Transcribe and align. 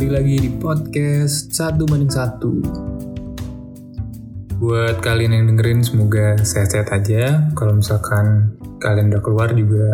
kembali 0.00 0.16
lagi 0.16 0.36
di 0.48 0.50
podcast 0.56 1.52
Satu 1.52 1.84
Banding 1.84 2.08
Satu. 2.08 2.56
Buat 4.56 5.04
kalian 5.04 5.36
yang 5.36 5.44
dengerin 5.52 5.84
semoga 5.84 6.40
sehat-sehat 6.40 6.88
aja. 6.88 7.52
Kalau 7.52 7.76
misalkan 7.76 8.56
kalian 8.80 9.12
udah 9.12 9.20
keluar 9.20 9.52
juga 9.52 9.92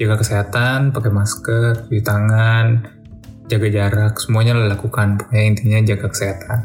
jaga 0.00 0.24
kesehatan, 0.24 0.88
pakai 0.88 1.12
masker, 1.12 1.84
cuci 1.84 2.00
tangan, 2.00 2.88
jaga 3.44 3.68
jarak, 3.68 4.16
semuanya 4.16 4.56
lo 4.56 4.72
lakukan. 4.72 5.20
Pokoknya 5.20 5.44
intinya 5.52 5.84
jaga 5.84 6.08
kesehatan. 6.08 6.58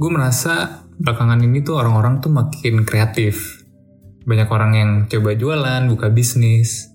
Gue 0.00 0.08
merasa 0.08 0.88
belakangan 0.96 1.36
ini 1.44 1.60
tuh 1.60 1.76
orang-orang 1.84 2.24
tuh 2.24 2.32
makin 2.32 2.80
kreatif. 2.88 3.60
Banyak 4.24 4.48
orang 4.48 4.72
yang 4.72 4.90
coba 5.04 5.36
jualan, 5.36 5.84
buka 5.84 6.08
bisnis, 6.08 6.88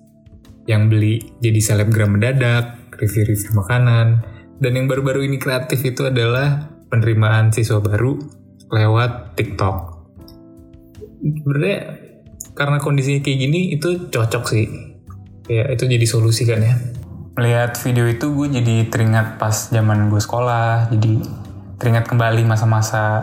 yang 0.65 0.89
beli 0.89 1.37
jadi 1.45 1.61
selebgram 1.61 2.17
mendadak, 2.17 2.89
review-review 2.97 3.53
makanan, 3.53 4.36
dan 4.57 4.71
yang 4.73 4.89
baru-baru 4.89 5.29
ini 5.29 5.37
kreatif 5.37 5.85
itu 5.85 6.09
adalah 6.09 6.73
penerimaan 6.89 7.53
siswa 7.53 7.77
baru 7.77 8.17
lewat 8.73 9.37
TikTok. 9.37 9.75
Sebenarnya 11.21 11.77
karena 12.57 12.77
kondisinya 12.81 13.21
kayak 13.21 13.37
gini 13.37 13.59
itu 13.77 14.09
cocok 14.09 14.43
sih. 14.49 14.65
Ya 15.47 15.69
itu 15.69 15.85
jadi 15.85 16.03
solusi 16.09 16.43
kan 16.43 16.59
ya. 16.59 16.75
Melihat 17.37 17.77
video 17.85 18.09
itu 18.09 18.33
gue 18.33 18.47
jadi 18.49 18.89
teringat 18.89 19.37
pas 19.37 19.69
zaman 19.69 20.09
gue 20.09 20.17
sekolah, 20.17 20.89
jadi 20.89 21.21
teringat 21.77 22.09
kembali 22.09 22.41
masa-masa 22.49 23.21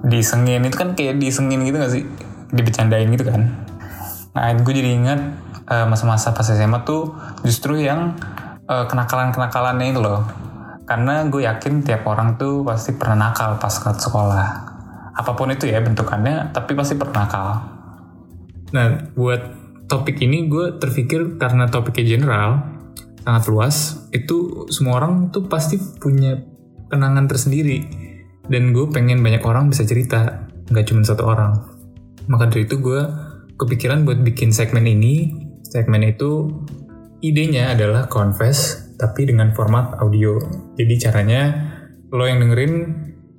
disengin 0.00 0.64
itu 0.64 0.80
kan 0.80 0.96
kayak 0.96 1.20
disengin 1.20 1.60
gitu 1.68 1.76
gak 1.76 1.92
sih? 1.92 2.08
Dibecandain 2.56 3.12
gitu 3.12 3.28
kan. 3.28 3.68
Nah 4.32 4.48
gue 4.56 4.72
jadi 4.72 4.96
ingat 4.96 5.20
uh, 5.68 5.86
masa-masa 5.86 6.32
pas 6.32 6.48
SMA 6.48 6.80
tuh 6.88 7.12
justru 7.44 7.84
yang 7.84 8.16
uh, 8.64 8.88
kenakalan-kenakalannya 8.88 9.92
itu 9.92 10.00
loh. 10.00 10.24
Karena 10.90 11.22
gue 11.30 11.46
yakin 11.46 11.86
tiap 11.86 12.02
orang 12.10 12.34
tuh 12.34 12.66
pasti 12.66 12.98
pernah 12.98 13.30
nakal 13.30 13.62
pas 13.62 13.70
ke 13.70 13.94
sekolah. 13.94 14.48
Apa 15.14 15.38
pun 15.38 15.54
itu 15.54 15.70
ya 15.70 15.78
bentukannya, 15.78 16.50
tapi 16.50 16.74
pasti 16.74 16.98
pernah 16.98 17.30
nakal. 17.30 17.48
Nah, 18.74 19.14
buat 19.14 19.38
topik 19.86 20.18
ini 20.18 20.50
gue 20.50 20.82
terpikir 20.82 21.38
karena 21.38 21.70
topiknya 21.70 22.18
general, 22.18 22.66
sangat 23.22 23.44
luas, 23.46 23.76
itu 24.10 24.66
semua 24.74 24.98
orang 24.98 25.30
tuh 25.30 25.46
pasti 25.46 25.78
punya 25.78 26.42
kenangan 26.90 27.30
tersendiri. 27.30 27.86
Dan 28.50 28.74
gue 28.74 28.90
pengen 28.90 29.22
banyak 29.22 29.46
orang 29.46 29.70
bisa 29.70 29.86
cerita, 29.86 30.50
nggak 30.74 30.90
cuma 30.90 31.06
satu 31.06 31.22
orang. 31.22 31.54
Maka 32.26 32.50
dari 32.50 32.66
itu 32.66 32.82
gue 32.82 33.06
kepikiran 33.62 34.02
buat 34.02 34.26
bikin 34.26 34.50
segmen 34.50 34.90
ini. 34.90 35.38
Segmen 35.70 36.02
itu 36.02 36.50
idenya 37.22 37.78
adalah 37.78 38.10
confess 38.10 38.89
tapi 39.00 39.24
dengan 39.24 39.56
format 39.56 39.96
audio. 40.04 40.36
Jadi 40.76 40.94
caranya 41.00 41.42
lo 42.12 42.28
yang 42.28 42.44
dengerin 42.44 42.74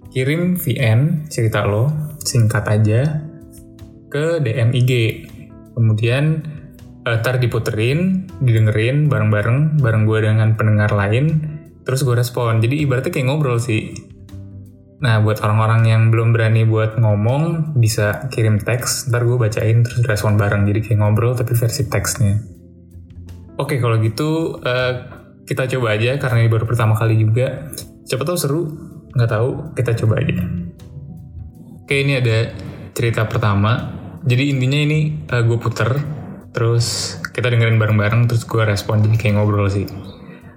kirim 0.09 0.57
VN 0.57 1.29
cerita 1.29 1.69
lo 1.69 2.17
singkat 2.17 2.65
aja 2.65 3.21
ke 4.09 4.41
DM 4.41 4.73
IG. 4.73 4.91
Kemudian 5.77 6.43
uh, 7.07 7.21
ntar 7.21 7.37
diputerin, 7.39 8.27
didengerin 8.41 9.07
bareng-bareng 9.07 9.79
bareng 9.79 10.03
gue 10.09 10.19
dengan 10.25 10.57
pendengar 10.57 10.91
lain, 10.91 11.45
terus 11.87 12.03
gue 12.03 12.17
respon. 12.17 12.59
Jadi 12.59 12.83
ibaratnya 12.83 13.13
kayak 13.13 13.27
ngobrol 13.29 13.61
sih. 13.61 13.93
Nah, 15.01 15.17
buat 15.17 15.41
orang-orang 15.41 15.89
yang 15.89 16.01
belum 16.13 16.29
berani 16.29 16.61
buat 16.61 17.01
ngomong, 17.01 17.73
bisa 17.73 18.29
kirim 18.29 18.61
teks, 18.61 19.09
ntar 19.09 19.25
gue 19.25 19.33
bacain 19.33 19.81
terus 19.81 20.05
respon 20.05 20.37
bareng. 20.37 20.69
Jadi 20.69 20.79
kayak 20.85 20.99
ngobrol 21.01 21.33
tapi 21.33 21.57
versi 21.57 21.89
teksnya. 21.89 22.37
Oke, 23.57 23.81
kalau 23.81 23.97
gitu 23.97 24.61
uh, 24.61 25.20
kita 25.51 25.67
coba 25.67 25.99
aja 25.99 26.15
karena 26.15 26.47
ini 26.47 26.49
baru 26.49 26.63
pertama 26.63 26.95
kali 26.95 27.19
juga. 27.19 27.67
Siapa 28.07 28.23
tahu 28.23 28.37
seru, 28.39 28.61
nggak 29.11 29.29
tahu, 29.35 29.49
kita 29.75 29.91
coba 29.99 30.23
aja. 30.23 30.47
Oke, 31.83 32.07
ini 32.07 32.15
ada 32.15 32.55
cerita 32.95 33.27
pertama. 33.27 33.99
Jadi 34.23 34.47
intinya 34.47 34.79
ini 34.79 35.27
uh, 35.27 35.43
gue 35.43 35.59
puter, 35.59 35.91
terus 36.55 37.19
kita 37.35 37.51
dengerin 37.51 37.75
bareng-bareng, 37.75 38.31
terus 38.31 38.47
gue 38.47 38.63
respon 38.63 39.03
jadi 39.03 39.19
kayak 39.19 39.33
ngobrol 39.43 39.67
sih. 39.67 39.83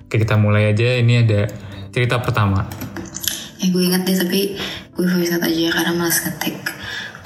Oke, 0.06 0.22
kita 0.22 0.38
mulai 0.38 0.71
aja. 0.71 0.94
Ini 1.03 1.26
ada 1.26 1.50
cerita 1.91 2.22
pertama. 2.22 2.62
Eh 3.59 3.75
gue 3.75 3.82
inget 3.82 4.06
deh 4.06 4.15
tapi 4.15 4.55
gue 4.94 5.06
voice 5.11 5.34
aja 5.34 5.66
karena 5.75 5.91
malas 5.91 6.22
ngetik. 6.22 6.55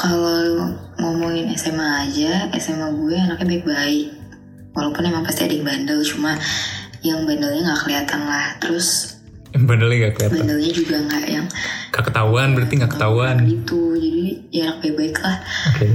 Kalau 0.00 0.72
ngomongin 0.96 1.52
SMA 1.52 2.08
aja, 2.08 2.48
SMA 2.56 2.88
gue 2.96 3.16
anaknya 3.18 3.60
baik-baik. 3.60 4.08
Walaupun 4.72 5.04
emang 5.04 5.26
pasti 5.26 5.44
ada 5.44 5.52
yang 5.52 5.68
bandel, 5.68 6.00
cuma 6.06 6.38
yang 7.02 7.24
bandelnya 7.24 7.62
nggak 7.72 7.80
kelihatan 7.86 8.20
lah. 8.26 8.46
Terus 8.62 9.18
bandelnya 9.54 10.08
gak 10.08 10.14
kelihatan. 10.20 10.36
bandelnya 10.44 10.72
juga 10.76 10.96
nggak 11.08 11.24
yang 11.26 11.46
Gak 11.88 12.04
ketahuan, 12.12 12.48
berarti 12.54 12.72
gak 12.78 12.92
ketahuan. 12.94 13.36
gitu. 13.48 13.96
Jadi 13.96 14.24
ya 14.52 14.62
anak 14.70 14.78
baik-baik 14.84 15.16
lah. 15.24 15.36
Oke. 15.74 15.86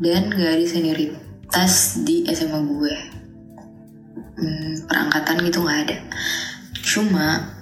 Dan 0.00 0.22
gak 0.32 0.52
ada 0.58 0.66
senioritas 0.66 2.02
di 2.02 2.26
SMA 2.32 2.60
gue. 2.64 2.94
Hmm, 4.34 4.72
perangkatan 4.90 5.38
gitu 5.46 5.62
nggak 5.62 5.80
ada. 5.86 5.98
Cuma 6.82 7.54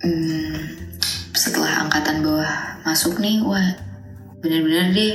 hmm, 0.00 0.56
setelah 1.36 1.84
angkatan 1.84 2.24
bawah 2.24 2.80
masuk 2.88 3.20
nih, 3.20 3.44
wah 3.44 3.76
bener-bener 4.40 4.96
deh 4.96 5.14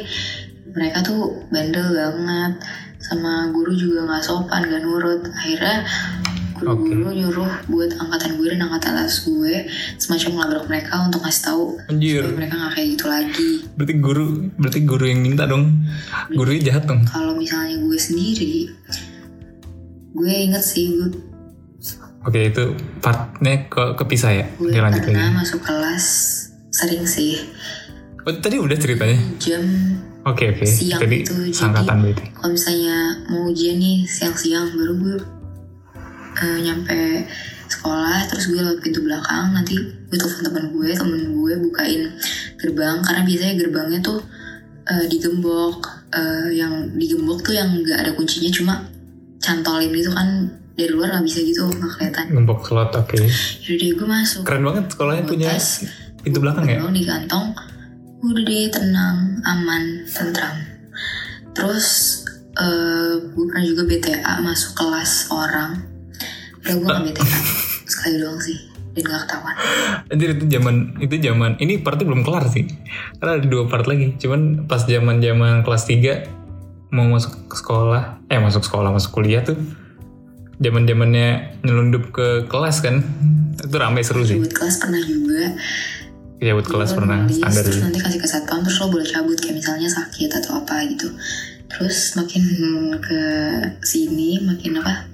mereka 0.75 1.01
tuh 1.01 1.49
bandel 1.49 1.87
banget 1.95 2.61
sama 3.01 3.49
guru 3.49 3.73
juga 3.73 4.05
nggak 4.05 4.23
sopan 4.25 4.69
gak 4.69 4.81
nurut 4.85 5.21
akhirnya 5.33 5.85
guru-guru 6.67 7.05
nyuruh 7.11 7.53
buat 7.65 7.91
angkatan 7.95 8.31
gue 8.35 8.47
dan 8.49 8.61
angkatan 8.63 8.93
atas 8.95 9.21
gue 9.21 9.53
semacam 9.95 10.29
ngelabrak 10.33 10.65
mereka 10.67 10.93
untuk 10.99 11.21
ngasih 11.21 11.43
tahu 11.43 11.63
Anjir. 11.85 12.21
supaya 12.21 12.35
mereka 12.35 12.53
nggak 12.55 12.73
kayak 12.73 12.87
gitu 12.89 13.05
lagi 13.07 13.51
Berarti 13.71 13.93
guru, 13.95 14.25
berarti 14.55 14.79
guru 14.81 15.05
yang 15.05 15.21
minta 15.21 15.43
dong. 15.43 15.65
Gurunya 16.29 16.61
jahat 16.65 16.83
dong. 16.85 17.05
kalau 17.05 17.33
misalnya 17.33 17.77
gue 17.77 17.97
sendiri 17.97 18.73
gue 20.11 20.31
inget 20.31 20.63
sih 20.63 20.95
gue, 20.95 21.09
Oke, 22.23 22.49
itu 22.49 22.73
partnya 22.99 23.67
ke 23.67 23.93
kepisah 23.93 24.31
ya. 24.33 24.45
gue 24.55 24.73
lanjut 24.73 25.03
pernah 25.03 25.29
lagi. 25.29 25.37
masuk 25.37 25.61
kelas 25.61 26.05
sering 26.71 27.05
sih 27.05 27.37
Oh, 28.23 28.33
tadi 28.33 28.57
udah 28.57 28.73
ceritanya. 28.73 29.21
jam 29.37 29.61
Oke, 30.25 30.49
oke. 30.49 30.65
Siang 30.65 30.97
Tadi 30.97 31.21
itu, 31.21 31.29
jadi- 31.29 31.53
sangkatan 31.53 32.01
berarti. 32.01 32.25
kalau 32.33 32.49
misalnya 32.51 32.97
mau 33.29 33.45
ujian 33.45 33.77
nih 33.77 33.97
siang-siang 34.03 34.73
baru 34.73 34.93
gue 34.97 35.15
eh, 36.41 36.59
nyampe 36.63 37.27
sekolah 37.65 38.29
terus 38.29 38.51
gue 38.53 38.61
lewat 38.61 38.79
pintu 38.79 39.01
belakang 39.01 39.51
nanti 39.55 39.73
gue 39.79 40.17
telepon 40.17 40.43
temen 40.45 40.65
gue 40.69 40.89
temen 40.93 41.21
gue 41.33 41.53
bukain 41.65 42.01
gerbang 42.61 43.01
karena 43.01 43.21
biasanya 43.25 43.53
gerbangnya 43.57 43.99
tuh 44.05 44.19
eh, 44.85 45.05
digembok 45.09 45.95
Eh, 46.15 46.49
yang 46.55 46.95
digembok 46.95 47.43
tuh 47.43 47.51
yang 47.51 47.67
nggak 47.83 48.07
ada 48.07 48.11
kuncinya 48.15 48.47
cuma 48.47 48.73
cantolin 49.43 49.91
gitu 49.91 50.15
kan 50.15 50.47
dari 50.71 50.87
luar 50.95 51.11
nggak 51.11 51.27
bisa 51.27 51.43
gitu 51.43 51.67
nggak 51.67 51.91
kelihatan. 51.91 52.25
Gembok 52.31 52.63
slot, 52.63 52.95
oke. 52.95 53.19
jadi 53.59 53.85
gue 53.99 54.07
masuk. 54.07 54.47
Keren 54.47 54.63
banget 54.63 54.95
sekolahnya 54.95 55.23
punya 55.27 55.51
tas, 55.51 55.83
pintu 56.23 56.39
belakang 56.39 56.71
ya. 56.71 56.79
Di 56.87 57.03
kantong. 57.03 57.51
Udah 58.23 58.43
deh 58.47 58.71
tenang 58.71 59.43
aman 59.43 60.07
tentram. 60.07 60.55
Terus 61.51 62.23
eh 62.55 63.19
gue 63.19 63.43
pernah 63.51 63.65
juga 63.67 63.83
BTA 63.83 64.39
masuk 64.39 64.71
kelas 64.79 65.27
orang 65.35 65.94
udah 66.65 66.73
gue 66.73 66.87
gak 66.89 67.01
BTA 67.05 67.23
sekali 67.85 68.15
doang 68.17 68.39
sih 68.41 68.57
dan 68.97 69.03
gak 69.05 69.21
ketahuan 69.27 69.55
Anjir 70.09 70.29
itu 70.33 70.45
zaman 70.49 70.75
itu 70.97 71.15
zaman 71.21 71.51
ini 71.61 71.73
partnya 71.81 72.05
belum 72.05 72.21
kelar 72.21 72.45
sih. 72.49 72.69
Karena 73.17 73.41
ada 73.41 73.47
dua 73.49 73.65
part 73.65 73.89
lagi. 73.89 74.13
Cuman 74.21 74.69
pas 74.69 74.85
zaman-zaman 74.85 75.65
kelas 75.65 75.83
3 75.89 76.93
mau 76.93 77.09
masuk 77.09 77.49
ke 77.49 77.55
sekolah, 77.57 78.21
eh 78.29 78.37
masuk 78.37 78.61
sekolah, 78.63 78.93
masuk 78.93 79.17
kuliah 79.17 79.41
tuh 79.41 79.57
zaman-zamannya 80.61 81.59
nyelundup 81.65 82.13
ke 82.13 82.45
kelas 82.47 82.85
kan. 82.85 83.01
Itu 83.57 83.75
rame 83.75 84.05
seru 84.05 84.21
sih. 84.23 84.37
buat 84.37 84.53
kelas 84.53 84.77
pernah 84.77 85.01
juga 85.01 85.57
Ya 86.43 86.51
buat 86.51 86.67
kelas 86.67 86.91
Lo 86.91 86.97
pernah 86.99 87.23
nulis, 87.23 87.39
standar 87.39 87.63
terus 87.63 87.79
nanti 87.79 87.99
kasih 88.03 88.19
ke 88.19 88.27
satpam 88.27 88.59
terus 88.61 88.77
lo 88.83 88.91
boleh 88.91 89.07
cabut 89.07 89.39
kayak 89.39 89.55
misalnya 89.55 89.87
sakit 89.87 90.29
atau 90.29 90.59
apa 90.59 90.83
gitu 90.91 91.07
terus 91.71 92.13
makin 92.19 92.43
ke 92.99 93.21
sini 93.81 94.43
makin 94.43 94.83
apa 94.83 95.09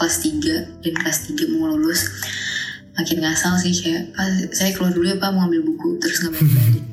kelas 0.00 0.16
3 0.24 0.80
dan 0.80 0.92
kelas 0.96 1.18
3 1.28 1.52
mau 1.52 1.68
lulus 1.68 2.08
makin 2.96 3.20
ngasal 3.20 3.54
sih 3.60 3.76
kayak 3.76 4.16
pak 4.16 4.56
saya 4.56 4.72
keluar 4.72 4.96
dulu 4.96 5.06
ya 5.12 5.16
pak 5.20 5.28
mau 5.36 5.44
ambil 5.44 5.60
buku 5.60 6.00
terus 6.00 6.24
nggak 6.24 6.40
balik 6.40 6.52
balik 6.56 6.84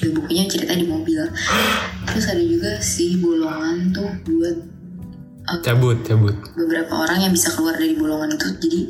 Ambil 0.00 0.10
bukunya 0.16 0.44
cerita 0.48 0.72
di 0.76 0.84
mobil 0.88 1.20
terus 2.08 2.24
ada 2.28 2.40
juga 2.40 2.80
sih 2.80 3.20
bolongan 3.20 3.92
tuh 3.92 4.08
buat 4.28 4.56
uh, 5.48 5.60
Cabut, 5.60 6.00
cabut. 6.04 6.36
beberapa 6.56 7.04
orang 7.04 7.28
yang 7.28 7.32
bisa 7.32 7.52
keluar 7.52 7.76
dari 7.76 7.96
bolongan 7.96 8.32
itu 8.32 8.48
jadi 8.60 8.80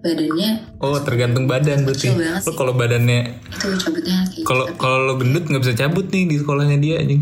badannya 0.00 0.50
Oh 0.80 0.96
tergantung 1.04 1.44
badan 1.44 1.84
berarti. 1.84 2.08
Lo 2.16 2.52
kalau 2.56 2.72
badannya 2.72 3.36
itu 3.52 3.68
cabutnya 3.76 4.24
kayak 4.32 4.44
kalau 4.48 4.64
gitu. 4.68 4.80
kalau 4.80 4.96
lo 5.04 5.14
gendut 5.20 5.44
nggak 5.44 5.60
bisa 5.60 5.74
cabut 5.76 6.08
nih 6.08 6.24
di 6.24 6.36
sekolahnya 6.40 6.76
dia 6.80 7.04
anjing. 7.04 7.20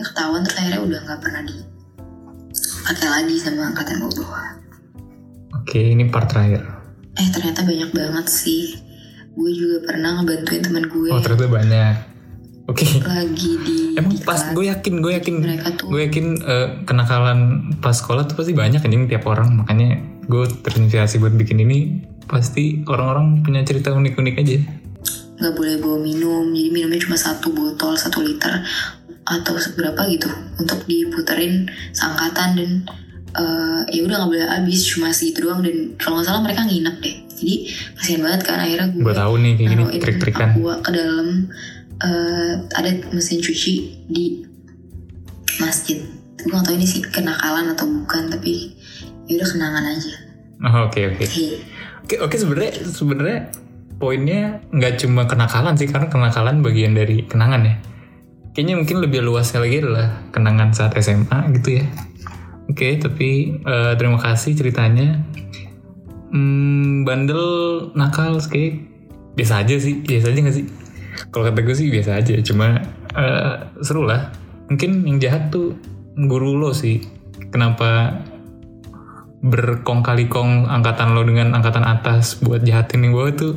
ketahuan 0.00 0.40
terus 0.46 0.56
akhirnya 0.58 0.80
udah 0.80 1.00
nggak 1.04 1.20
pernah 1.20 1.42
di 1.44 1.56
pakai 2.86 3.06
lagi 3.06 3.34
sama 3.38 3.70
angkatan 3.70 4.02
gue 4.02 4.12
bawah 4.18 4.59
Oke 5.60 5.92
ini 5.92 6.08
part 6.08 6.28
terakhir. 6.32 6.64
eh 7.18 7.28
ternyata 7.34 7.66
banyak 7.66 7.90
banget 7.92 8.26
sih. 8.30 8.80
Gue 9.36 9.50
juga 9.52 9.92
pernah 9.92 10.20
ngebantuin 10.20 10.62
teman 10.64 10.84
gue. 10.88 11.10
Oh 11.12 11.20
ternyata 11.20 11.48
banyak. 11.50 11.94
Oke. 12.70 12.86
Lagi 13.02 13.50
di 13.66 13.76
emang 13.98 14.14
di 14.14 14.22
pas 14.22 14.40
gue 14.54 14.64
yakin 14.70 14.94
gue 15.02 15.12
yakin. 15.18 15.34
Mereka 15.42 15.68
tuh. 15.74 15.88
Gue 15.90 16.00
yakin 16.06 16.26
eh, 16.38 16.68
kenakalan 16.86 17.70
pas 17.82 17.92
sekolah 17.98 18.30
tuh 18.30 18.38
pasti 18.38 18.54
banyak 18.54 18.80
anjing 18.80 19.10
tiap 19.10 19.26
orang. 19.26 19.62
Makanya 19.62 19.98
gue 20.30 20.44
terinspirasi 20.62 21.18
buat 21.18 21.34
bikin 21.34 21.60
ini 21.60 22.06
pasti 22.30 22.86
orang-orang 22.86 23.42
punya 23.42 23.66
cerita 23.66 23.90
unik-unik 23.90 24.34
aja. 24.38 24.58
Nggak 25.42 25.54
boleh 25.58 25.76
bawa 25.82 25.98
minum. 25.98 26.44
Jadi 26.54 26.68
minumnya 26.70 27.00
cuma 27.02 27.18
satu 27.18 27.50
botol 27.50 27.98
satu 27.98 28.22
liter 28.22 28.62
atau 29.26 29.54
seberapa 29.58 30.06
gitu 30.10 30.30
untuk 30.58 30.82
diputerin 30.86 31.66
seangkatan 31.94 32.58
dan 32.58 32.70
eh, 33.36 33.80
ya 33.94 34.00
udah 34.06 34.16
nggak 34.20 34.30
boleh 34.30 34.46
habis 34.46 34.80
cuma 34.86 35.14
segitu 35.14 35.46
doang. 35.46 35.62
Dan 35.62 35.94
kalau 36.00 36.18
nggak 36.20 36.28
salah 36.28 36.42
mereka 36.42 36.66
nginep 36.66 36.96
deh. 37.02 37.16
Jadi 37.40 37.54
kasihan 37.96 38.20
banget 38.20 38.40
kan 38.44 38.58
akhirnya 38.60 38.88
gue 38.92 39.00
gue 39.00 39.16
tahu 39.16 39.34
nih 39.40 39.52
kayak 39.56 39.68
gini 39.72 39.84
trik-trikan. 39.96 40.48
aqua 40.60 40.74
ke 40.84 40.90
dalam 40.92 41.28
eh, 42.04 42.52
ada 42.76 42.90
mesin 43.14 43.38
cuci 43.40 43.74
di 44.10 44.24
masjid. 45.60 45.98
Gue 46.40 46.52
nggak 46.52 46.66
tahu 46.68 46.76
ini 46.76 46.86
sih 46.88 47.00
kenakalan 47.04 47.72
atau 47.72 47.86
bukan 47.88 48.28
tapi 48.28 48.76
ya 49.28 49.40
udah 49.40 49.48
kenangan 49.48 49.84
aja. 49.88 50.14
Oh, 50.60 50.90
oke 50.90 51.00
oke. 51.16 51.24
Oke, 52.04 52.14
oke 52.20 52.36
sebenarnya 52.36 52.72
sebenarnya 52.90 53.40
poinnya 54.00 54.60
nggak 54.72 55.04
cuma 55.04 55.28
kenakalan 55.28 55.76
sih 55.76 55.88
karena 55.88 56.08
kenakalan 56.08 56.64
bagian 56.64 56.92
dari 56.96 57.24
kenangan 57.24 57.62
ya. 57.64 57.74
Kayaknya 58.50 58.74
mungkin 58.82 58.96
lebih 58.98 59.20
luasnya 59.22 59.62
lagi 59.62 59.76
adalah 59.78 60.08
kenangan 60.34 60.74
saat 60.74 60.92
SMA 60.98 61.54
gitu 61.60 61.80
ya. 61.80 61.84
Oke, 62.70 63.02
tapi 63.02 63.58
eh, 63.58 63.92
terima 63.98 64.22
kasih 64.22 64.54
ceritanya. 64.54 65.18
Hmm, 66.30 67.02
bandel 67.02 67.42
nakal 67.98 68.38
kayak 68.46 68.86
biasa 69.34 69.66
aja 69.66 69.74
sih, 69.82 69.98
biasa 70.06 70.30
aja 70.30 70.38
nggak 70.38 70.56
sih? 70.56 70.66
Kalau 71.34 71.50
kata 71.50 71.66
gue 71.66 71.74
sih 71.74 71.90
biasa 71.90 72.22
aja, 72.22 72.38
cuma 72.46 72.78
eh, 73.18 73.54
seru 73.82 74.06
lah. 74.06 74.30
Mungkin 74.70 75.02
yang 75.02 75.18
jahat 75.18 75.50
tuh 75.50 75.74
guru 76.14 76.54
lo 76.54 76.70
sih. 76.70 77.02
Kenapa 77.50 78.22
berkong 79.40 80.04
kali 80.04 80.28
kong 80.28 80.68
angkatan 80.68 81.16
lo 81.16 81.24
dengan 81.24 81.56
angkatan 81.56 81.82
atas 81.82 82.36
buat 82.44 82.60
jahatin 82.60 83.08
yang 83.08 83.16
bawah 83.16 83.32
tuh 83.32 83.52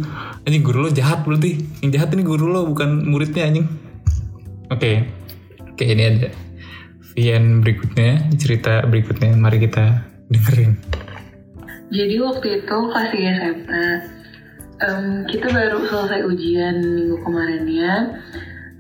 anjing 0.48 0.64
guru 0.64 0.88
lo 0.88 0.90
jahat 0.96 1.28
berarti 1.28 1.60
yang 1.84 1.92
jahat 1.92 2.16
ini 2.16 2.24
guru 2.24 2.48
lo 2.48 2.64
bukan 2.64 3.04
muridnya 3.04 3.52
anjing 3.52 3.68
oke 4.72 4.92
oke 5.60 5.84
ini 5.84 6.04
ada 6.08 6.32
Vian 7.14 7.62
berikutnya 7.62 8.34
cerita 8.42 8.82
berikutnya 8.90 9.38
mari 9.38 9.62
kita 9.62 10.02
dengerin 10.34 10.74
Jadi 11.94 12.16
waktu 12.18 12.46
itu 12.58 12.76
kelas 12.90 13.10
3 13.14 13.38
SMA, 13.38 13.86
em, 14.82 15.06
kita 15.30 15.46
baru 15.54 15.86
selesai 15.86 16.26
ujian 16.26 16.82
minggu 16.82 17.22
kemarinnya. 17.22 18.18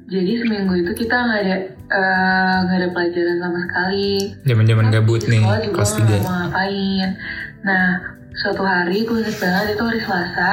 Jadi 0.09 0.31
seminggu 0.41 0.73
itu 0.81 0.91
kita 1.05 1.13
nggak 1.13 1.41
ada 1.45 1.57
eh, 1.93 2.55
nggak 2.65 2.77
ada 2.81 2.89
pelajaran 2.89 3.37
sama 3.37 3.59
sekali. 3.69 4.11
zaman 4.49 4.65
zaman 4.65 4.85
gabut 4.89 5.21
nih 5.29 5.45
kelas 5.69 5.93
nggak 5.93 6.25
3 6.25 6.25
mau 6.25 6.33
ngapain. 6.41 7.09
Nah, 7.61 7.85
suatu 8.33 8.63
hari 8.65 9.05
gue 9.05 9.21
banget 9.29 9.77
itu 9.77 9.83
hari 9.85 9.99
Selasa. 10.01 10.51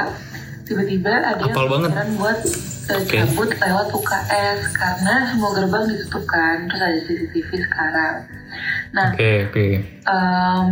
Tiba-tiba 0.69 1.13
ada 1.17 1.41
yang 1.41 1.49
Hafal 1.49 1.65
banget. 1.65 1.89
buat 2.15 2.39
eh, 2.91 2.99
Oke. 2.99 3.17
cabut 3.23 3.49
lewat 3.49 3.87
UKS 3.89 4.59
karena 4.75 5.13
semua 5.31 5.49
gerbang 5.55 5.83
ditutup 5.87 6.23
kan. 6.27 6.67
Terus 6.67 6.81
ada 6.83 6.99
CCTV 7.07 7.49
sekarang. 7.63 8.15
Nah, 8.91 9.15
oke 9.15 9.31
oke 9.47 9.67
em, 10.03 10.71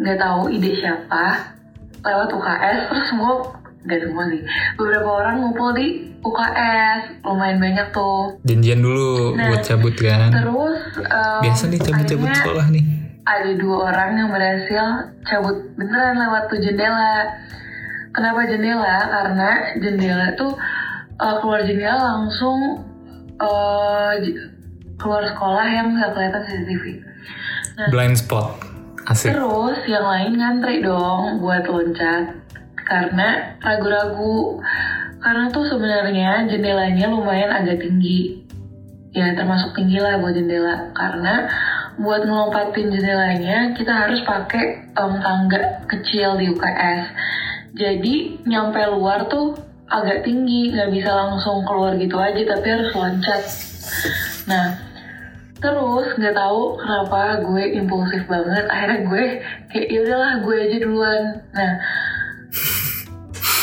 nggak 0.00 0.16
tahu 0.16 0.48
ide 0.48 0.72
siapa 0.80 1.52
lewat 2.00 2.32
UKS 2.32 2.78
terus 2.88 3.04
semua 3.12 3.32
nggak 3.84 4.00
semua 4.08 4.24
sih 4.32 4.40
beberapa 4.80 5.10
orang 5.20 5.34
ngumpul 5.44 5.76
di 5.76 6.08
UKS 6.24 7.20
lumayan 7.22 7.60
banyak 7.60 7.92
tuh 7.92 8.40
janjian 8.48 8.80
dulu 8.80 9.36
Nah, 9.36 9.52
buat 9.52 9.60
cabut 9.60 9.94
kan 10.00 10.32
terus 10.32 10.80
em, 10.96 11.40
biasa 11.44 11.62
nih 11.68 11.80
cabut-cabut 11.84 12.28
sekolah 12.32 12.66
nih 12.72 12.84
ada 13.28 13.50
dua 13.60 13.76
orang 13.92 14.10
yang 14.16 14.28
berhasil 14.32 14.84
cabut 15.28 15.56
beneran 15.76 16.16
lewat 16.16 16.48
tuh 16.48 16.58
jendela 16.64 17.28
kenapa 18.16 18.48
jendela 18.48 18.96
karena 19.04 19.50
jendela 19.76 20.26
tuh 20.34 20.56
eh, 21.18 21.34
keluar 21.42 21.60
jendela 21.62 21.98
langsung 22.16 22.86
j- 24.18 24.38
keluar 24.98 25.22
sekolah 25.22 25.66
yang 25.66 25.94
nggak 25.94 26.10
kelihatan 26.10 26.42
CCTV 26.42 26.84
blind 27.94 28.18
spot 28.18 28.58
asik 29.06 29.30
Terus 29.32 29.78
yang 29.86 30.04
lain 30.04 30.32
ngantri 30.36 30.82
dong 30.82 31.38
buat 31.38 31.64
loncat 31.64 32.44
karena 32.88 33.56
ragu-ragu. 33.60 34.60
Karena 35.18 35.50
tuh 35.50 35.64
sebenarnya 35.68 36.48
jendelanya 36.48 37.08
lumayan 37.12 37.52
agak 37.52 37.84
tinggi. 37.84 38.44
Ya 39.12 39.32
termasuk 39.34 39.74
tinggi 39.76 39.96
lah 40.00 40.20
buat 40.20 40.32
jendela. 40.32 40.92
Karena 40.92 41.48
buat 41.96 42.22
ngelompatin 42.24 42.88
jendelanya 42.92 43.72
kita 43.76 43.92
harus 43.92 44.20
pakai 44.24 44.92
em, 44.92 45.12
tangga 45.20 45.84
kecil 45.88 46.36
di 46.36 46.52
UKS. 46.52 47.02
Jadi 47.76 48.44
nyampe 48.44 48.80
luar 48.92 49.28
tuh 49.28 49.56
agak 49.88 50.24
tinggi, 50.24 50.72
nggak 50.72 50.92
bisa 50.92 51.10
langsung 51.10 51.64
keluar 51.64 51.96
gitu 51.96 52.16
aja 52.16 52.42
tapi 52.44 52.66
harus 52.68 52.90
loncat. 52.92 53.42
Nah, 54.48 54.88
Terus 55.58 56.14
nggak 56.14 56.38
tahu 56.38 56.78
kenapa 56.78 57.42
gue 57.42 57.64
impulsif 57.82 58.22
banget. 58.30 58.64
Akhirnya 58.70 59.00
gue 59.10 59.24
kayak 59.74 59.86
ya 59.90 59.98
udahlah 60.06 60.32
gue 60.46 60.56
aja 60.56 60.76
duluan. 60.86 61.22
Nah, 61.50 61.72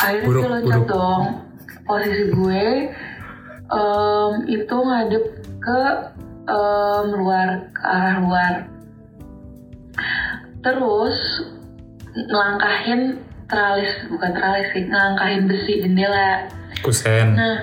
akhirnya 0.04 0.28
Buruk, 0.28 0.42
gue 0.44 0.50
loncat 0.60 0.80
buruk. 0.84 0.92
dong. 0.92 1.24
Posisi 1.88 2.24
gue 2.36 2.64
em, 3.72 4.32
itu 4.44 4.76
ngadep 4.76 5.24
ke 5.56 5.82
em, 6.52 7.06
luar 7.16 7.48
ke 7.72 7.80
arah 7.80 8.16
luar. 8.20 8.54
Terus 10.60 11.16
ngelangkahin 12.12 13.02
teralis 13.46 13.90
bukan 14.10 14.30
teralis 14.34 14.68
sih 14.74 14.82
ngelangkahin 14.86 15.42
besi 15.46 15.72
jendela. 15.82 16.50
kusen 16.82 17.38
Nah, 17.38 17.56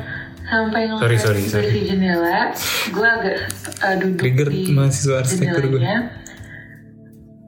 sampai 0.47 0.87
Sorry, 0.99 1.17
sorry, 1.19 1.41
sorry. 1.47 1.69
besi 1.69 1.81
jendela, 1.91 2.51
gue 2.91 3.07
agak 3.07 3.37
uh, 3.83 3.95
duduk 3.99 4.19
Trigger 4.19 4.49
di 4.49 4.71
mahasiswa 4.71 5.23
arsitektur 5.23 5.63
gue. 5.75 5.81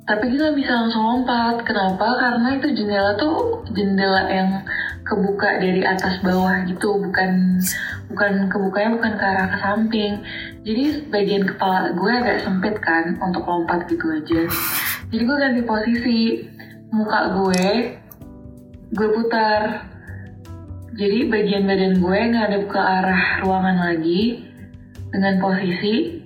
Tapi 0.06 0.38
kita 0.38 0.54
bisa 0.54 0.70
langsung 0.70 1.02
lompat. 1.02 1.66
Kenapa? 1.66 2.06
Karena 2.06 2.62
itu 2.62 2.78
jendela 2.78 3.18
tuh 3.18 3.66
jendela 3.74 4.30
yang 4.30 4.62
kebuka 5.02 5.58
dari 5.58 5.82
atas 5.82 6.22
bawah 6.22 6.62
gitu, 6.70 7.02
bukan 7.02 7.58
bukan 8.14 8.46
kebukanya 8.46 8.90
bukan 9.02 9.12
ke 9.18 9.26
arah 9.26 9.48
ke 9.50 9.58
samping. 9.66 10.14
Jadi 10.62 11.10
bagian 11.10 11.50
kepala 11.50 11.90
gue 11.98 12.12
agak 12.22 12.38
sempit 12.46 12.78
kan 12.86 13.18
untuk 13.18 13.50
lompat 13.50 13.90
gitu 13.90 14.06
aja. 14.14 14.46
Jadi 15.10 15.22
gue 15.26 15.38
ganti 15.42 15.62
posisi 15.66 16.20
muka 16.94 17.34
gue, 17.42 17.98
gue 18.94 19.08
putar 19.16 19.90
jadi 20.96 21.28
bagian 21.28 21.68
badan 21.68 22.00
gue 22.00 22.20
ngadep 22.36 22.64
ke 22.72 22.80
arah 22.80 23.44
ruangan 23.44 23.78
lagi 23.92 24.46
dengan 25.12 25.42
posisi 25.42 26.24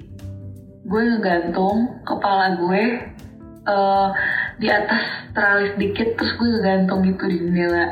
gue 0.89 1.01
ngegantung 1.05 2.01
kepala 2.03 2.57
gue 2.57 2.83
eh, 3.69 4.09
di 4.59 4.67
atas 4.67 5.03
teralis 5.31 5.73
dikit 5.79 6.19
terus 6.19 6.35
gue 6.35 6.47
ngegantung 6.51 6.99
gitu 7.07 7.23
di 7.31 7.37
jendela. 7.39 7.87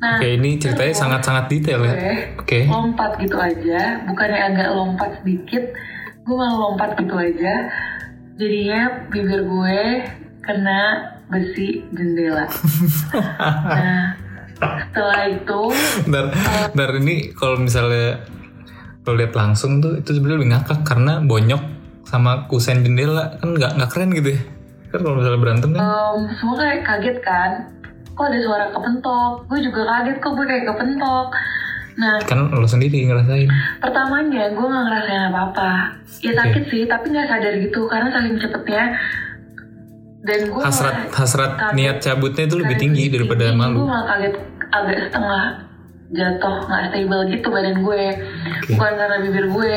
Nah, 0.00 0.16
oke 0.16 0.28
ini 0.32 0.56
ceritanya 0.56 0.94
sangat-sangat 0.96 1.44
detail 1.52 1.84
ya 1.84 1.94
oke 2.40 2.58
lompat 2.72 3.20
gitu 3.20 3.36
aja, 3.36 4.00
bukannya 4.08 4.40
agak 4.40 4.68
lompat 4.72 5.10
sedikit, 5.20 5.64
gue 6.24 6.34
malah 6.36 6.56
lompat 6.56 6.96
gitu 6.96 7.14
aja. 7.20 7.68
Jadinya 8.40 9.04
bibir 9.12 9.44
gue 9.44 9.80
kena 10.40 10.80
besi 11.30 11.86
jendela. 11.94 12.44
nah, 13.78 14.12
setelah 14.60 15.22
itu 15.30 15.60
Ntar, 16.10 16.24
ntar 16.74 16.90
ini 17.00 17.32
kalau 17.32 17.56
misalnya 17.56 18.20
lo 19.08 19.16
lihat 19.16 19.32
langsung 19.32 19.80
tuh 19.80 19.96
itu 19.96 20.12
sebenarnya 20.12 20.38
lebih 20.42 20.50
ngakak 20.52 20.80
karena 20.84 21.22
bonyok 21.24 21.62
sama 22.04 22.44
kusen 22.50 22.84
jendela. 22.84 23.38
Kan 23.40 23.56
nggak 23.56 23.80
nggak 23.80 23.90
keren 23.90 24.10
gitu 24.12 24.36
ya? 24.36 24.40
Kan 24.90 25.00
kalau 25.06 25.16
misalnya 25.22 25.40
berantem 25.40 25.70
kan? 25.72 25.80
Em, 25.80 26.18
semua 26.36 26.54
kayak 26.58 26.82
kaget 26.82 27.18
kan? 27.22 27.50
Kok 28.12 28.26
ada 28.26 28.38
suara 28.42 28.66
kepentok? 28.74 29.32
Gue 29.48 29.58
juga 29.64 29.80
kaget 29.86 30.16
kok 30.18 30.32
gue 30.34 30.46
kayak 30.50 30.64
kepentok. 30.68 31.28
Nah 31.96 32.16
kan 32.26 32.38
lo 32.50 32.66
sendiri 32.68 33.06
ngerasain. 33.06 33.48
pertamanya 33.80 34.50
gue 34.52 34.66
nggak 34.66 34.84
ngerasain 34.88 35.22
apa 35.30 35.40
apa 35.52 35.70
ya 36.20 36.32
sakit 36.32 36.64
sih 36.68 36.82
tapi 36.84 37.14
nggak 37.14 37.28
sadar 37.30 37.54
gitu. 37.56 37.86
Karena 37.88 38.08
saking 38.12 38.36
cepetnya 38.36 38.84
dan 40.20 40.40
gue 40.52 40.62
hasrat 40.62 41.08
hasrat 41.16 41.52
kaget. 41.56 41.76
niat 41.76 41.96
cabutnya 42.04 42.44
itu 42.44 42.56
lebih 42.60 42.76
tinggi 42.76 43.04
daripada 43.08 43.44
gue 43.48 43.56
malu. 43.56 43.88
malah 43.88 44.04
kaget 44.04 44.34
agak 44.70 44.98
setengah 45.08 45.44
jatuh 46.10 46.56
nggak 46.66 46.82
stable 46.90 47.22
gitu 47.30 47.46
badan 47.48 47.76
gue. 47.80 48.04
Bukan 48.74 48.92
karena 48.98 49.16
bibir 49.22 49.46
gue 49.48 49.74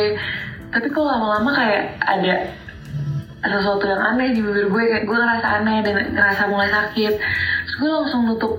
tapi 0.73 0.87
kok 0.89 1.05
lama-lama 1.05 1.51
kayak 1.53 1.83
ada 2.01 2.49
sesuatu 3.43 3.85
yang 3.85 4.01
aneh 4.01 4.33
di 4.33 4.41
bibir 4.41 4.67
gue 4.67 4.83
kayak 4.89 5.05
gue 5.05 5.17
ngerasa 5.17 5.47
aneh 5.61 5.77
dan 5.85 5.95
ngerasa 6.11 6.43
mulai 6.51 6.69
sakit. 6.73 7.13
Terus 7.63 7.75
gue 7.79 7.89
langsung 7.89 8.21
nutup 8.27 8.53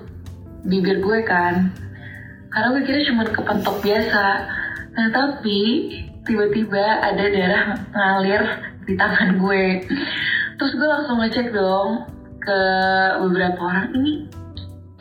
bibir 0.64 1.02
gue 1.02 1.18
kan. 1.26 1.74
Karena 2.48 2.68
gue 2.78 2.82
kira 2.86 3.00
cuma 3.10 3.26
kepentok 3.28 3.76
biasa. 3.82 4.24
Nah 4.94 5.08
tapi 5.10 5.60
tiba-tiba 6.24 6.84
ada 7.02 7.24
darah 7.28 7.66
ngalir 7.92 8.42
di 8.88 8.94
tangan 8.96 9.36
gue 9.36 9.64
terus 10.56 10.72
gue 10.74 10.88
langsung 10.88 11.18
ngecek 11.20 11.50
dong 11.50 12.04
ke 12.38 12.58
beberapa 13.24 13.60
orang 13.60 13.88
ini 13.96 14.12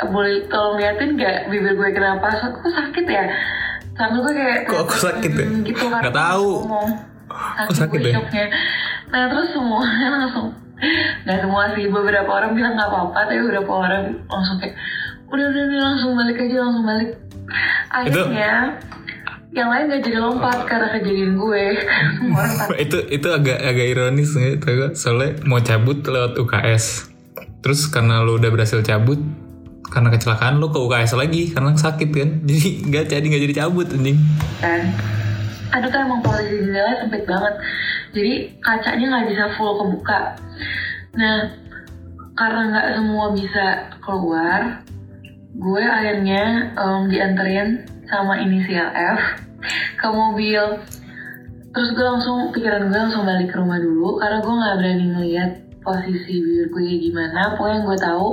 boleh 0.04 0.50
tolong 0.50 0.82
liatin 0.82 1.16
gak 1.16 1.48
bibir 1.48 1.78
gue 1.78 1.90
kenapa 1.94 2.28
so, 2.42 2.50
kok 2.50 2.72
sakit 2.74 3.06
ya 3.06 3.26
sambil 3.94 4.26
gue 4.26 4.34
kayak 4.34 4.60
Kok 4.66 4.80
aku 4.90 4.96
sakit 4.98 5.32
ya? 5.38 5.46
"Hmm," 5.46 5.62
gitu 5.64 5.86
kan 5.86 6.02
Nggak 6.02 6.18
tahu. 6.18 6.50
ngomong 6.66 6.90
sakit 7.70 8.00
gue 8.02 8.12
ya? 8.12 8.48
nah 9.14 9.30
terus 9.30 9.54
semuanya 9.54 10.08
langsung 10.18 10.48
nggak 11.24 11.38
semua 11.40 11.64
sih 11.78 11.86
beberapa 11.88 12.28
orang 12.28 12.52
bilang 12.58 12.74
nggak 12.76 12.90
apa-apa 12.90 13.20
tapi 13.30 13.40
beberapa 13.46 13.72
orang 13.72 14.04
langsung 14.28 14.58
kayak 14.60 14.76
udah 15.30 15.46
udah 15.50 15.64
udah 15.70 15.82
langsung 15.82 16.12
balik 16.18 16.38
aja 16.42 16.56
langsung 16.60 16.84
balik 16.84 17.10
akhirnya 17.94 18.54
yang 19.54 19.70
lain 19.70 19.86
gak 19.86 20.02
jadi 20.10 20.18
lompat 20.18 20.66
karena 20.66 20.88
kejadian 20.98 21.38
gue. 21.38 21.66
Itu 22.82 22.98
itu 23.14 23.28
agak 23.30 23.62
agak 23.62 23.86
ironis 23.86 24.34
gak? 24.34 24.98
soalnya 24.98 25.38
mau 25.46 25.62
cabut 25.62 26.02
lewat 26.02 26.34
UKS 26.42 27.14
terus 27.64 27.88
karena 27.88 28.20
lo 28.26 28.36
udah 28.36 28.52
berhasil 28.52 28.84
cabut 28.84 29.22
karena 29.88 30.12
kecelakaan 30.12 30.60
lo 30.60 30.74
ke 30.74 30.82
UKS 30.82 31.14
lagi 31.16 31.54
karena 31.54 31.78
sakit 31.78 32.10
kan. 32.10 32.30
Jadi 32.50 32.90
nggak 32.90 33.04
jadi 33.14 33.26
nggak 33.30 33.44
jadi 33.46 33.56
cabut 33.62 33.88
anjing. 33.94 34.18
Kan 34.60 34.82
aduh 35.74 35.90
tuh 35.90 36.02
emang 36.06 36.22
posisi 36.22 36.54
jendela 36.58 36.94
sempit 37.02 37.24
banget. 37.30 37.56
Jadi 38.14 38.34
kacanya 38.62 39.06
nggak 39.10 39.28
bisa 39.30 39.44
full 39.58 39.74
kebuka. 39.78 40.22
Nah 41.14 41.38
karena 42.34 42.62
nggak 42.74 42.88
semua 42.98 43.26
bisa 43.38 43.66
keluar 44.02 44.82
gue 45.54 45.84
akhirnya 45.86 46.74
em, 46.74 47.02
dianterin 47.14 47.86
sama 48.08 48.40
inisial 48.40 48.90
F 48.92 49.20
ke 49.98 50.08
mobil. 50.10 50.62
Terus 51.74 51.90
gue 51.98 52.06
langsung 52.06 52.54
pikiran 52.54 52.88
gue 52.88 53.00
langsung 53.00 53.26
balik 53.26 53.50
ke 53.50 53.58
rumah 53.58 53.82
dulu 53.82 54.22
karena 54.22 54.38
gue 54.44 54.54
nggak 54.54 54.76
berani 54.78 55.06
ngeliat 55.10 55.52
posisi 55.84 56.34
bibir 56.40 56.68
gue 56.70 56.82
kayak 56.86 57.02
gimana. 57.02 57.40
Pokoknya 57.58 57.74
yang 57.74 57.86
gue 57.86 57.98
tahu 58.00 58.28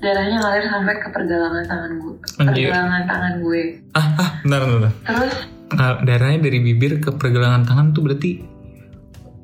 darahnya 0.00 0.36
ngalir 0.40 0.66
sampai 0.70 0.94
ke 0.96 1.08
pergelangan 1.10 1.64
tangan 1.66 1.92
gue 1.98 2.14
Anjir. 2.38 2.68
pergelangan 2.70 3.02
tangan 3.04 3.34
gue. 3.42 3.62
Ah 3.92 4.06
ah 4.16 4.30
bentar 4.40 4.58
bentar, 4.62 4.78
bentar. 4.78 4.92
terus? 5.04 5.34
Nah, 5.74 5.90
darahnya 6.06 6.38
dari 6.44 6.58
bibir 6.62 6.92
ke 7.02 7.10
pergelangan 7.10 7.66
tangan 7.66 7.86
tuh 7.90 8.02
berarti 8.06 8.30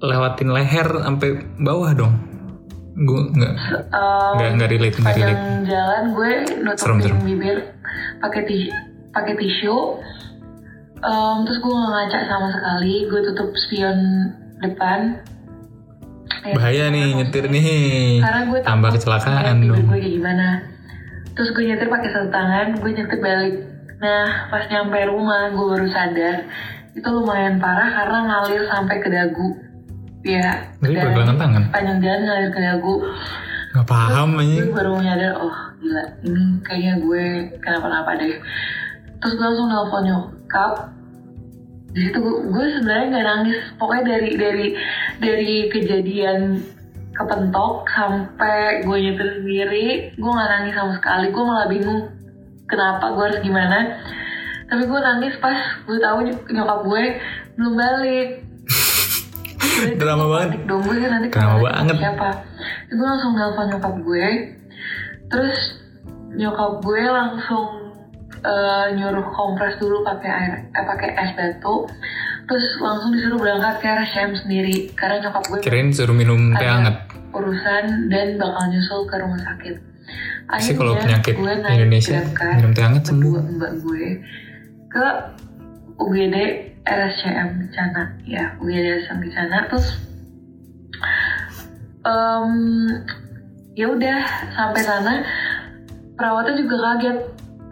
lewatin 0.01 0.49
leher 0.55 0.89
sampai 1.03 1.29
bawah 1.59 1.91
dong. 1.93 2.15
Gue 2.97 3.21
nggak 3.35 3.53
nggak 3.91 4.51
nggak 4.57 4.71
relate 4.71 4.97
nggak 5.01 5.17
relate. 5.19 5.41
sepanjang 5.41 5.67
jalan 5.67 6.03
gue 6.15 6.33
nutupin 6.63 6.79
Serem, 6.79 6.99
serem. 7.03 7.19
bibir 7.27 7.59
pakai 8.23 8.43
tisu 8.47 8.71
pakai 9.11 9.35
tisu. 9.37 9.79
Em, 11.01 11.37
terus 11.49 11.59
gue 11.65 11.73
nggak 11.73 11.93
ngaca 11.97 12.19
sama 12.29 12.49
sekali 12.53 13.09
gue 13.09 13.21
tutup 13.33 13.51
spion 13.57 13.99
depan. 14.61 15.25
Ya, 16.41 16.55
bahaya 16.57 16.85
nih 16.93 17.21
nyetir 17.21 17.49
nih. 17.49 18.21
Karena 18.21 18.41
gue 18.49 18.59
tambah 18.65 18.91
kecelakaan 18.97 19.65
dong. 19.65 19.81
gue 19.81 19.97
kayak 19.97 20.13
gimana. 20.13 20.49
Terus 21.33 21.49
gue 21.57 21.65
nyetir 21.65 21.89
pakai 21.89 22.09
satu 22.13 22.29
tangan 22.29 22.67
gue 22.81 22.91
nyetir 22.93 23.19
balik. 23.21 23.57
Nah 24.01 24.53
pas 24.53 24.65
nyampe 24.69 24.99
rumah 25.09 25.53
gue 25.53 25.67
baru 25.73 25.89
sadar. 25.89 26.39
Itu 26.93 27.09
lumayan 27.09 27.57
parah 27.61 27.89
karena 27.89 28.19
ngalir 28.29 28.63
sampai 28.69 28.97
ke 29.01 29.09
dagu. 29.09 29.49
Ya 30.21 30.69
darahnya 30.85 31.01
pergelangan 31.09 31.37
tangan? 31.41 31.63
sepanjang 31.73 31.99
jalan 32.05 32.21
ngalir 32.29 32.51
ke 32.53 32.61
dagu. 32.61 32.95
Nggak 33.73 33.87
paham 33.89 34.29
gue 34.37 34.41
anjing. 34.45 34.69
baru 34.77 34.93
nyadar 35.01 35.33
oh 35.41 35.57
gila 35.81 36.05
ini 36.29 36.43
kayaknya 36.61 36.95
gue 37.01 37.25
kenapa-napa 37.65 38.21
deh 38.21 38.37
terus 39.21 39.33
gue 39.37 39.45
langsung 39.45 39.69
nelfon 39.69 40.03
nyokap. 40.09 40.73
Di 41.91 42.01
situ 42.07 42.19
gue, 42.23 42.37
gue 42.55 42.65
sebenarnya 42.79 43.07
nggak 43.11 43.27
nangis. 43.27 43.59
Pokoknya 43.77 44.05
dari 44.17 44.31
dari 44.39 44.67
dari 45.21 45.55
kejadian 45.69 46.41
kepentok 47.11 47.85
sampai 47.91 48.81
gue 48.87 48.97
nyetir 48.97 49.29
sendiri 49.43 49.87
gue 50.17 50.31
nggak 50.31 50.51
nangis 50.51 50.75
sama 50.75 50.93
sekali. 50.97 51.27
Gue 51.35 51.45
malah 51.45 51.67
bingung 51.69 52.01
kenapa 52.71 53.13
gue 53.13 53.25
harus 53.29 53.41
gimana. 53.43 53.79
Tapi 54.71 54.83
gue 54.87 55.01
nangis 55.03 55.35
pas 55.43 55.59
gue 55.85 55.99
tahu 55.99 56.19
ny- 56.31 56.47
nyokap 56.55 56.81
gue 56.87 57.03
belum 57.59 57.75
balik. 57.75 58.29
Drama 60.01 60.25
banget. 60.31 60.63
dong 60.69 60.85
gue 60.87 60.97
nanti 61.03 61.29
Drama 61.33 61.59
banget. 61.59 61.97
siapa. 61.99 62.29
Gue 62.89 63.07
langsung 63.07 63.35
nelfon 63.35 63.67
nyokap 63.75 63.95
gue. 64.01 64.27
Terus 65.27 65.59
nyokap 66.39 66.79
gue 66.87 67.03
langsung 67.03 67.80
eh, 68.41 68.87
nyuruh 68.97 69.27
kompres 69.37 69.77
dulu 69.77 70.03
pakai 70.03 70.31
air 70.31 70.53
eh 70.73 70.85
pakai 70.85 71.09
es 71.17 71.31
batu. 71.37 71.87
Terus 72.51 72.67
langsung 72.83 73.15
disuruh 73.15 73.39
berangkat 73.39 73.79
ke 73.79 73.87
RSCM 73.87 74.33
sendiri 74.43 74.77
karena 74.99 75.23
nyokap 75.23 75.45
gue 75.47 75.59
kirain 75.63 75.95
suruh 75.95 76.17
minum 76.17 76.51
teh 76.59 76.67
hangat. 76.67 77.07
urusan 77.31 78.11
dan 78.11 78.43
bakal 78.43 78.65
nyusul 78.75 79.07
ke 79.07 79.15
rumah 79.23 79.39
sakit. 79.39 79.75
Sih 80.59 80.75
kalau 80.75 80.99
penyakit 80.99 81.39
gue 81.39 81.55
naik 81.63 81.87
Indonesia 81.87 82.19
minum 82.59 82.75
teh 82.75 82.83
hangat 82.83 83.05
sembuh. 83.07 83.33
mbak 83.55 83.73
gue 83.87 84.05
ke 84.91 85.07
UGD 86.03 86.37
RSCM 86.83 87.49
Kencana 87.71 88.03
ya 88.27 88.59
UGD 88.59 88.87
RSCM 88.99 89.19
Kencana 89.31 89.59
terus 89.71 89.87
em, 92.03 92.53
ya 93.79 93.87
udah 93.95 94.21
sampai 94.59 94.83
sana. 94.83 95.15
Perawatnya 96.19 96.67
juga 96.67 96.77
kaget 96.83 97.19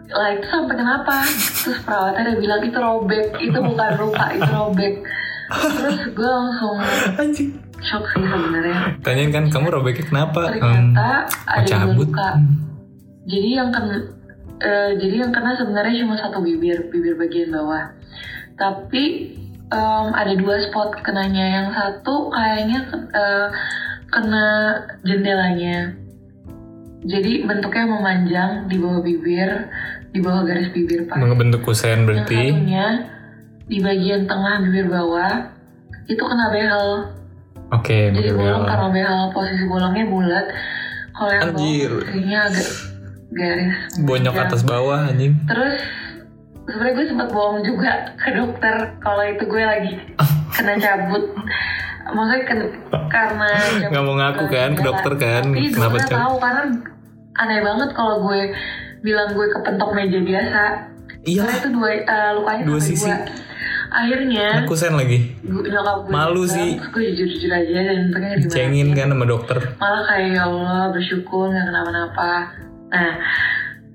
lah 0.09 0.29
itu 0.33 0.45
sampai 0.49 0.75
kenapa? 0.75 1.15
Terus 1.65 1.79
perawatnya 1.85 2.21
udah 2.25 2.37
bilang 2.41 2.61
itu 2.65 2.77
robek. 2.81 3.25
Itu 3.37 3.59
bukan 3.61 3.89
luka 4.01 4.25
itu 4.33 4.49
robek. 4.49 4.93
Terus 5.49 5.97
gue 6.13 6.29
langsung 6.29 6.75
anjing. 7.17 7.49
shock 7.79 8.03
sih 8.11 8.19
sebenarnya. 8.19 8.99
Tanyain 8.99 9.31
kan 9.31 9.47
kamu 9.47 9.71
robeknya 9.71 10.03
kenapa? 10.03 10.51
Ternyata 10.51 11.31
mau 11.31 11.47
ada 11.47 11.63
dua 11.63 11.71
cabut. 11.71 12.07
luka. 12.11 12.29
Jadi 13.23 13.49
yang 13.55 13.69
kena 13.71 13.97
eh, 14.59 14.91
jadi 14.99 15.15
yang 15.23 15.31
kena 15.31 15.55
sebenarnya 15.55 16.03
cuma 16.03 16.19
satu 16.19 16.43
bibir 16.43 16.91
bibir 16.91 17.15
bagian 17.15 17.55
bawah. 17.55 17.95
Tapi 18.59 19.03
em, 19.71 20.07
ada 20.11 20.33
dua 20.35 20.59
spot 20.67 20.99
kenanya. 21.07 21.63
Yang 21.63 21.67
satu 21.71 22.15
kayaknya 22.35 22.79
eh, 23.15 23.47
kena 24.11 24.47
jendelanya. 25.07 25.95
Jadi 26.99 27.47
bentuknya 27.47 27.85
memanjang 27.87 28.51
di 28.67 28.75
bawah 28.75 28.99
bibir 28.99 29.71
di 30.09 30.19
bawah 30.19 30.41
garis 30.41 30.69
bibir 30.71 31.05
pak. 31.05 31.17
Ngebentuk 31.17 31.61
kusen 31.61 31.89
yang 31.91 32.01
berarti 32.03 32.41
satunya 32.49 32.87
di 33.65 33.77
bagian 33.79 34.21
tengah 34.25 34.55
bibir 34.63 34.87
bawah 34.87 35.33
itu 36.05 36.17
kena 36.19 36.45
behel. 36.49 36.85
Oke 37.69 38.09
jadi 38.09 38.33
betul 38.33 38.41
bolong 38.41 38.63
karena 38.65 38.87
behel 38.89 39.19
posisi 39.29 39.63
bolongnya 39.65 40.05
bulat. 40.05 40.45
Kalau 41.13 41.29
yang 41.29 41.41
bawah 41.43 41.59
Anjir. 41.61 41.91
posisinya 42.01 42.39
agak 42.47 42.67
garis. 43.29 43.75
Bonyok 43.99 44.35
atas 44.39 44.61
bawah 44.63 44.99
anjing. 45.05 45.33
Terus 45.45 45.75
sebenarnya 46.63 46.93
gue 46.95 47.05
sempat 47.05 47.27
bohong 47.29 47.61
juga 47.61 47.91
ke 48.15 48.29
dokter 48.31 48.75
kalau 48.97 49.21
itu 49.21 49.43
gue 49.43 49.63
lagi 49.63 49.93
kena 50.49 50.73
cabut. 50.77 51.23
Maksudnya 52.09 52.41
ken- 52.41 52.73
karena 53.05 53.49
cabut 53.53 53.89
Nggak 53.93 54.03
mau 54.03 54.15
ngaku 54.17 54.45
kan 54.49 54.69
ke 54.73 54.81
dokter 54.81 55.13
kan, 55.15 55.43
tapi 55.45 55.69
kenapa 55.69 55.97
cabut? 55.99 56.17
tahu 56.17 56.35
karena 56.41 56.63
aneh 57.37 57.59
banget 57.61 57.89
kalau 57.93 58.15
gue 58.25 58.41
bilang 58.99 59.31
gue 59.31 59.47
kepentok 59.49 59.89
meja 59.93 60.19
biasa. 60.19 60.61
Iya. 61.23 61.41
Karena 61.43 61.55
itu 61.57 61.69
dua 61.71 61.89
eh, 61.91 62.31
lukanya 62.35 62.63
Dua 62.63 62.79
sisi. 62.79 63.07
dua. 63.07 63.17
Akhirnya 63.89 64.47
kusen 64.69 64.93
lagi. 64.93 65.33
gue, 65.41 65.65
nyokap 65.65 66.05
gue 66.05 66.13
Malu 66.13 66.45
bilang, 66.45 66.53
sih. 66.53 66.69
gue 66.77 67.03
jujur-jujur 67.09 67.49
aja 67.49 67.79
dan 67.89 67.99
pengen 68.13 68.37
dicengin 68.39 68.87
kan 68.93 69.09
sama 69.09 69.25
dokter. 69.25 69.57
Malah 69.75 70.03
kayak 70.05 70.29
ya 70.29 70.41
Allah 70.45 70.81
bersyukur 70.93 71.49
nggak 71.49 71.65
kenapa-napa. 71.65 72.33
Nah 72.93 73.13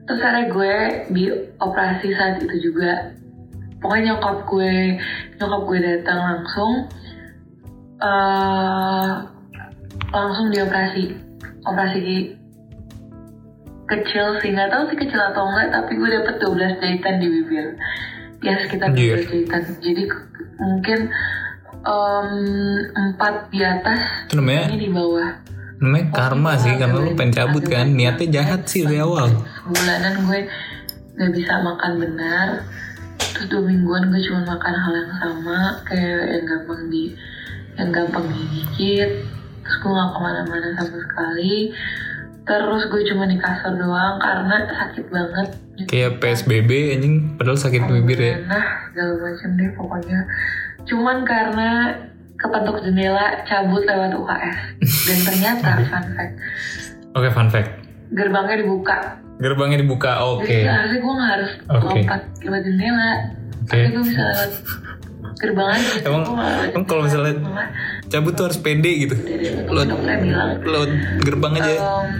terus 0.05 0.21
akhirnya 0.21 0.45
gue 0.51 0.73
di 1.15 1.25
operasi 1.59 2.07
saat 2.13 2.43
itu 2.43 2.57
juga. 2.61 3.15
Pokoknya 3.79 4.19
nyokap 4.19 4.37
gue 4.51 4.99
nyokap 5.39 5.63
gue 5.63 5.79
datang 5.79 6.19
langsung 6.21 6.73
eh 8.03 9.11
langsung 10.11 10.47
dioperasi. 10.51 11.05
Operasi 11.65 11.99
kecil 13.85 14.41
sih 14.41 14.51
nggak 14.53 14.71
tahu 14.73 14.83
sih 14.93 14.99
kecil 14.99 15.21
atau 15.21 15.45
enggak 15.45 15.69
tapi 15.73 15.93
gue 16.01 16.09
dapet 16.09 16.35
12 16.41 16.81
jahitan 16.81 17.15
di 17.21 17.27
bibir. 17.29 17.67
Ya 18.41 18.55
sekitar 18.65 18.93
Anjir. 18.93 19.25
12 19.25 19.29
jahitan. 19.29 19.63
Jadi 19.81 20.03
mungkin 20.57 20.99
em, 21.85 22.31
empat 22.93 23.35
di 23.53 23.61
atas 23.61 24.01
itu 24.29 24.41
namanya 24.41 24.65
ini 24.73 24.79
di 24.89 24.91
bawah. 24.93 25.31
namanya 25.75 26.07
karma 26.17 26.53
sih 26.57 26.73
karena 26.81 26.97
lu 26.97 27.13
pengen 27.19 27.35
cabut 27.35 27.65
kan? 27.67 27.93
niatnya 27.93 28.41
jahat 28.41 28.65
sih 28.65 28.87
dari 28.89 29.05
awal. 29.05 29.29
bulanan 29.69 30.25
gue 30.25 30.41
nggak 31.19 31.33
bisa 31.35 31.53
makan 31.61 31.93
benar. 32.01 32.49
Terus 33.21 33.47
dua 33.51 33.63
mingguan 33.67 34.09
gue 34.09 34.23
cuma 34.25 34.55
makan 34.55 34.75
hal 34.75 34.93
yang 34.95 35.13
sama 35.19 35.59
kayak 35.85 36.23
yang 36.31 36.45
gampang 36.47 36.83
di 36.89 37.05
yang 37.77 37.91
gampang 37.93 38.25
digigit. 38.33 39.29
Terus 39.61 39.77
gue 39.83 39.93
nggak 39.93 40.11
ke 40.15 40.19
mana-mana 40.23 40.69
sama 40.79 40.97
sekali 41.05 41.75
terus 42.45 42.83
gue 42.87 43.03
cuma 43.09 43.25
di 43.25 43.37
kasur 43.37 43.73
doang 43.75 44.17
karena 44.19 44.57
sakit 44.67 45.07
banget 45.09 45.49
Kayak 45.85 46.23
PSBB 46.23 46.71
anjing 46.95 47.15
padahal 47.35 47.59
sakit 47.59 47.83
bibir 47.85 48.15
ya. 48.15 48.37
nah 48.47 48.63
segala 48.87 49.13
macam 49.19 49.51
deh 49.53 49.71
pokoknya 49.75 50.21
cuman 50.85 51.17
karena 51.25 51.69
kepentuk 52.37 52.77
jendela 52.79 53.43
cabut 53.43 53.83
lewat 53.83 54.13
UKS 54.13 54.59
dan 55.03 55.19
ternyata 55.25 55.69
fun 55.91 56.07
fact 56.15 56.35
Oke, 57.15 57.29
fun 57.31 57.49
fact. 57.49 57.71
gerbangnya 58.11 58.61
dibuka 58.61 58.99
Gerbangnya 59.35 59.83
dibuka. 59.83 60.23
Oke. 60.23 60.47
jadi 60.47 60.71
harusnya 60.71 61.01
gue 61.01 61.13
nggak 61.13 61.31
harus 61.33 61.51
Oke. 61.67 61.87
lompat 61.91 62.21
lewat 62.39 62.61
jendela 62.63 63.11
Oke. 63.59 63.67
tapi 63.67 63.89
gue 63.91 64.05
bisa 64.05 64.23
lewat 64.23 64.51
gerbang 65.39 65.69
aja 65.75 65.91
Emang 66.07 66.23
emang 66.71 66.85
kalau 66.87 67.05
jendela. 67.07 67.31
misalnya 67.33 67.35
cabut 68.09 68.33
tuh 68.35 68.45
harus 68.47 68.59
pede 68.61 68.93
gitu. 69.09 69.17
Lo 69.69 69.83
lo 70.63 70.81
gerbang 71.21 71.53
aja. 71.59 71.73
Em, 71.75 72.13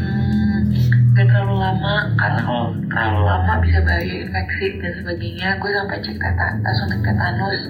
gak 1.15 1.27
terlalu 1.31 1.55
lama 1.63 1.95
karena 2.19 2.41
kalau 2.43 2.67
terlalu 2.91 3.21
lama 3.23 3.53
bisa 3.63 3.79
bahaya 3.87 4.15
infeksi 4.27 4.67
dan 4.83 4.93
sebagainya 4.99 5.49
gue 5.63 5.71
sampai 5.71 5.99
cek 6.03 6.17
teta 6.19 6.47
langsung 6.59 6.87
cek 6.91 7.03
tetanus 7.07 7.61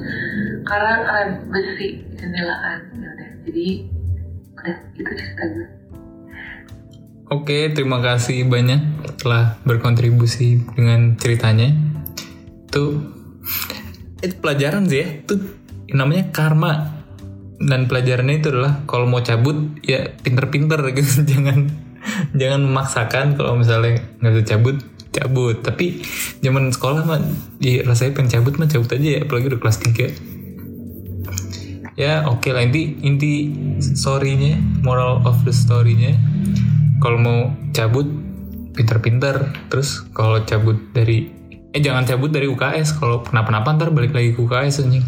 karena 0.65 0.93
rem 1.05 1.31
besi 1.53 1.89
jendelaan 2.17 2.81
ya 2.97 3.09
udah 3.13 3.29
jadi 3.45 3.67
udah 4.57 4.77
itu 4.97 5.11
cerita 5.13 5.45
gue 5.53 5.67
Oke, 7.33 7.73
terima 7.73 8.05
kasih 8.05 8.45
banyak 8.45 8.81
telah 9.17 9.57
berkontribusi 9.65 10.61
dengan 10.77 11.17
ceritanya. 11.17 11.73
Itu 12.69 13.01
itu 14.27 14.37
pelajaran 14.41 14.89
sih 14.89 14.99
ya. 15.05 15.09
Itu 15.23 15.35
namanya 15.93 16.33
karma. 16.33 17.05
Dan 17.61 17.87
pelajarannya 17.87 18.43
itu 18.43 18.51
adalah 18.51 18.83
kalau 18.85 19.07
mau 19.07 19.23
cabut 19.23 19.79
ya 19.85 20.11
pinter-pinter 20.25 20.81
gitu. 20.93 21.23
jangan 21.31 21.71
jangan 22.35 22.61
memaksakan 22.67 23.39
kalau 23.39 23.57
misalnya 23.57 24.03
nggak 24.21 24.33
bisa 24.35 24.47
cabut 24.57 24.77
cabut. 25.15 25.57
Tapi 25.63 26.03
zaman 26.43 26.75
sekolah 26.75 27.07
mah 27.07 27.21
ya 27.63 27.87
rasanya 27.87 28.19
pengen 28.19 28.41
cabut 28.41 28.59
mah 28.59 28.69
cabut 28.69 28.91
aja 28.93 29.09
ya 29.17 29.21
apalagi 29.25 29.55
udah 29.55 29.61
kelas 29.63 29.79
3 29.81 30.35
ya 31.95 32.27
oke 32.27 32.51
lah 32.51 32.67
inti 32.67 32.99
inti 33.07 33.55
story-nya 33.79 34.59
moral 34.83 35.23
of 35.23 35.39
the 35.47 35.55
story-nya 35.55 36.19
kalau 36.99 37.19
mau 37.23 37.39
cabut 37.71 38.07
pinter-pinter 38.75 39.55
terus 39.71 40.03
kalau 40.11 40.43
cabut 40.43 40.75
dari 40.91 41.31
eh 41.75 41.83
jangan 41.83 42.07
cabut 42.07 42.31
dari 42.31 42.47
UKS 42.47 43.03
kalau 43.03 43.27
kenapa-napa 43.27 43.75
ntar 43.75 43.91
balik 43.91 44.15
lagi 44.15 44.31
ke 44.31 44.39
UKS 44.39 44.87
anjing. 44.87 45.03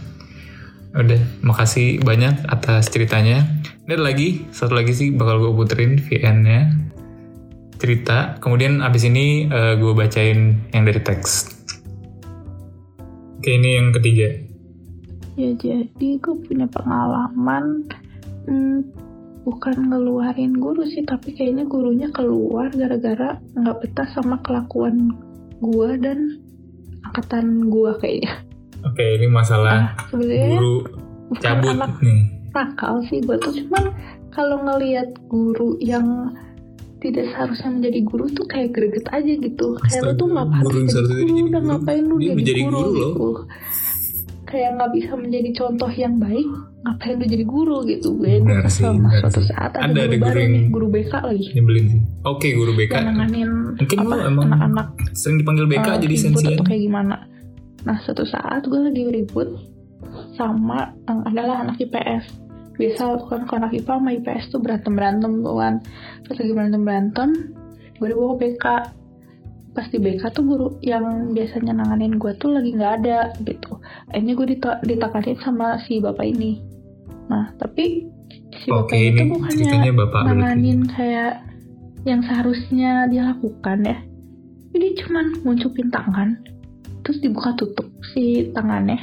Udah 0.98 1.22
makasih 1.46 2.02
banyak 2.02 2.42
atas 2.50 2.90
ceritanya. 2.90 3.46
Ini 3.86 3.94
ada 3.94 4.02
lagi 4.02 4.42
satu 4.50 4.74
lagi 4.74 4.90
sih 4.90 5.14
bakal 5.14 5.46
gue 5.46 5.52
puterin 5.54 5.94
VN 6.02 6.36
nya 6.42 6.74
cerita. 7.78 8.34
Kemudian 8.42 8.82
abis 8.82 9.06
ini 9.06 9.46
gue 9.78 9.92
bacain 9.94 10.58
yang 10.74 10.82
dari 10.82 10.98
teks. 10.98 11.54
Oke 13.38 13.54
ini 13.54 13.78
yang 13.78 13.94
ketiga. 13.94 14.34
Ya 15.38 15.54
jadi 15.54 16.08
gue 16.18 16.34
punya 16.50 16.66
pengalaman 16.66 17.86
hmm, 18.50 18.80
bukan 19.46 19.94
ngeluarin 19.94 20.58
guru 20.58 20.82
sih 20.82 21.06
tapi 21.06 21.30
kayaknya 21.30 21.62
gurunya 21.70 22.10
keluar 22.10 22.74
gara-gara 22.74 23.38
nggak 23.54 23.78
betah 23.86 24.08
sama 24.10 24.42
kelakuan 24.42 25.14
gue 25.62 25.90
dan 26.02 26.42
angkatan 27.06 27.46
gue 27.66 27.90
kayaknya. 27.98 28.32
oke 28.82 29.02
ini 29.02 29.26
masalah 29.26 29.92
Ah, 29.92 30.06
sebenarnya 30.06 30.48
guru 30.52 30.74
cabut 31.38 31.70
anak 31.70 31.92
nih 32.00 32.20
nakal 32.50 32.94
sih 33.04 33.18
gue 33.20 33.36
tuh 33.36 33.52
cuman 33.54 33.84
kalau 34.30 34.56
ngelihat 34.62 35.08
guru 35.26 35.76
yang 35.78 36.32
tidak 36.96 37.28
seharusnya 37.28 37.70
menjadi 37.70 38.00
guru 38.02 38.24
tuh 38.30 38.46
kayak 38.46 38.72
greget 38.72 39.06
aja 39.10 39.32
gitu 39.32 39.76
kayak 39.82 40.02
lu 40.02 40.12
tuh 40.14 40.28
nggak 40.28 40.46
guru 40.58 40.78
jadi 40.80 40.88
guru 40.88 41.06
jadi 41.06 41.42
udah 41.44 41.60
guru. 41.60 41.68
ngapain 41.68 42.02
lu 42.02 42.14
Dia 42.16 42.24
jadi, 42.24 42.34
menjadi 42.34 42.62
guru, 42.62 42.72
guru 42.72 42.88
loh. 42.88 42.96
gitu 42.96 43.28
kayak 44.46 44.70
nggak 44.74 44.90
bisa 44.92 45.12
menjadi 45.14 45.50
contoh 45.52 45.90
yang 45.92 46.14
baik 46.16 46.48
ngapain 46.86 47.18
lu 47.18 47.26
jadi 47.26 47.44
guru 47.44 47.82
gitu 47.84 48.14
gue 48.14 48.38
gue 48.38 48.56
kesel 48.62 48.94
mas 48.94 49.18
suatu 49.18 49.42
saat 49.42 49.74
ada, 49.74 49.82
Ada- 49.84 49.90
guru 49.90 50.06
ada 50.06 50.14
guru 50.14 50.22
baru 50.22 50.38
yang- 50.38 50.54
nih 50.54 50.64
guru 50.70 50.86
BK 50.88 51.12
lagi. 51.20 51.46
nyebelin 51.52 51.84
sih. 51.88 52.00
Oke 52.22 52.48
guru 52.52 52.72
BK 52.72 52.92
nanganin 52.96 53.50
Mungkin 53.74 53.98
lu 53.98 54.08
apa 54.08 54.16
emang 54.24 54.46
anak-anak 54.48 54.88
sering 55.12 55.36
dipanggil 55.36 55.66
BK 55.66 55.82
eh, 55.84 55.96
jadi 56.00 56.16
sensian 56.16 56.54
atau 56.54 56.64
kayak 56.64 56.80
gimana. 56.80 57.16
Nah 57.82 57.96
suatu 58.00 58.22
saat 58.22 58.62
gue 58.62 58.80
lagi 58.80 59.02
ribut 59.04 59.48
sama 60.32 60.94
yang 61.04 61.20
adalah 61.24 61.56
anak 61.60 61.76
IPS 61.76 62.24
biasa 62.76 63.02
kan 63.24 63.48
anak 63.48 63.72
IPA 63.74 63.92
sama 63.94 64.10
IPS 64.12 64.44
tuh 64.48 64.60
berantem 64.60 64.92
berantem 64.92 65.32
tuh 65.40 65.56
kan. 65.56 65.74
Terus 66.22 66.36
lagi 66.38 66.52
berantem 66.52 66.82
berantem 66.82 67.28
gue 67.96 68.06
dibawa 68.06 68.30
ke 68.30 68.40
BK 68.42 68.64
pas 69.72 69.86
di 69.86 69.98
BK 69.98 70.22
tuh 70.30 70.40
guru 70.42 70.68
yang 70.80 71.04
biasanya 71.32 71.72
nanganin 71.74 72.16
gue 72.16 72.32
tuh 72.36 72.48
lagi 72.48 72.72
nggak 72.72 72.92
ada 72.98 73.18
gitu. 73.40 73.76
Akhirnya 74.08 74.32
gue 74.34 74.46
dita- 74.48 74.80
ditakanin 74.80 75.36
sama 75.38 75.76
si 75.78 75.98
bapak 75.98 76.24
ini 76.26 76.60
nah 77.26 77.50
tapi 77.58 78.06
si 78.62 78.68
Oke, 78.70 78.94
bapak 78.94 78.94
tuh 78.94 78.98
ini 78.98 79.22
bukannya 79.30 79.92
bapak 79.94 80.20
nanganin 80.26 80.80
kayak 80.90 81.42
yang 82.06 82.22
seharusnya 82.22 83.10
dia 83.10 83.34
lakukan 83.34 83.82
ya? 83.82 83.98
Jadi 84.70 84.88
cuman 85.02 85.26
nguncupin 85.42 85.90
tangan 85.90 86.38
terus 87.02 87.18
dibuka 87.22 87.54
tutup 87.58 87.86
si 88.14 88.50
tangannya. 88.54 88.98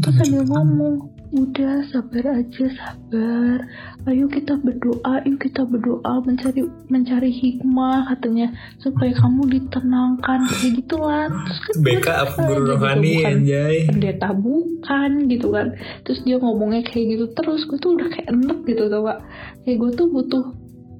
Terus 0.00 0.14
sambil 0.24 0.44
ngomong 0.48 1.17
udah 1.28 1.84
sabar 1.92 2.40
aja 2.40 2.66
sabar. 2.72 3.68
Ayo 4.08 4.24
kita 4.32 4.56
berdoa 4.56 5.20
yuk 5.28 5.44
kita 5.44 5.68
berdoa 5.68 6.24
mencari 6.24 6.64
mencari 6.88 7.28
hikmah 7.28 8.08
katanya 8.14 8.48
supaya 8.80 9.12
kamu 9.12 9.42
ditenangkan. 9.52 10.48
Kayak 10.48 10.72
gitulah. 10.80 11.28
Terus 11.28 11.60
kan 11.60 11.74
kesel, 11.84 12.48
guru 12.48 12.62
rohani 12.72 13.14
bukan 13.20 13.36
anjay. 13.44 13.76
pendeta 13.92 14.28
bukan 14.32 15.10
gitu 15.28 15.48
kan. 15.52 15.66
Terus 16.08 16.18
dia 16.24 16.36
ngomongnya 16.40 16.82
kayak 16.88 17.04
gitu 17.12 17.26
terus. 17.36 17.60
Gue 17.68 17.78
tuh 17.80 17.92
udah 18.00 18.08
kayak 18.08 18.28
enek 18.32 18.58
gitu 18.64 18.82
tau 18.88 19.02
gak? 19.04 19.20
Kayak 19.68 19.76
gue 19.84 19.90
tuh 20.00 20.06
butuh 20.08 20.44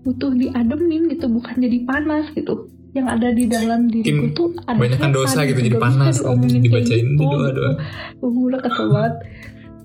butuh 0.05 0.31
diademin 0.37 1.09
gitu 1.09 1.27
bukan 1.33 1.57
jadi 1.57 1.79
panas 1.89 2.29
gitu. 2.37 2.69
Yang 2.97 3.07
ada 3.21 3.29
di 3.37 3.45
dalam 3.45 3.81
diri 3.93 4.13
Mungkin 4.13 4.33
gue 4.33 4.37
tuh 4.37 4.49
ada 4.65 4.81
setan 4.81 5.13
dosa 5.13 5.45
gitu, 5.45 5.61
jadi 5.61 5.77
panas, 5.77 6.25
dibacain 6.41 7.07
gitu, 7.15 7.21
doa-doa. 7.21 7.73
gitu. 7.77 8.25
gue 8.25 8.45
udah 8.49 8.61
kesel 8.65 8.87
banget 8.89 9.15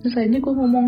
terus 0.03 0.13
akhirnya 0.13 0.39
gue 0.39 0.53
ngomong 0.53 0.87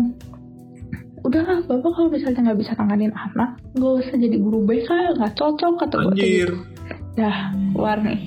udahlah 1.24 1.58
bapak 1.64 1.90
kalau 1.90 2.08
misalnya 2.08 2.40
nggak 2.44 2.60
bisa 2.60 2.72
nanganin 2.76 3.10
anak 3.10 3.58
gak 3.74 3.92
usah 3.98 4.14
jadi 4.14 4.36
guru 4.36 4.62
BK 4.62 4.88
nggak 5.16 5.32
cocok 5.34 5.72
kata 5.80 5.94
gue 5.98 6.12
anjir. 6.12 6.50
Dah 7.16 7.50
keluar 7.72 7.98
nih. 7.98 8.20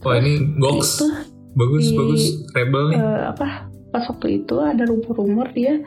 Wah 0.00 0.16
ini 0.16 0.32
goks. 0.56 0.98
itu 0.98 1.06
bagus 1.54 1.84
di- 1.84 1.94
bagus. 1.94 2.22
Rebel 2.52 2.84
nih. 2.90 2.98
eh, 2.98 3.22
apa 3.30 3.46
pas 3.92 4.02
waktu 4.02 4.42
itu 4.42 4.56
ada 4.58 4.82
rumor-rumor 4.82 5.52
dia 5.52 5.78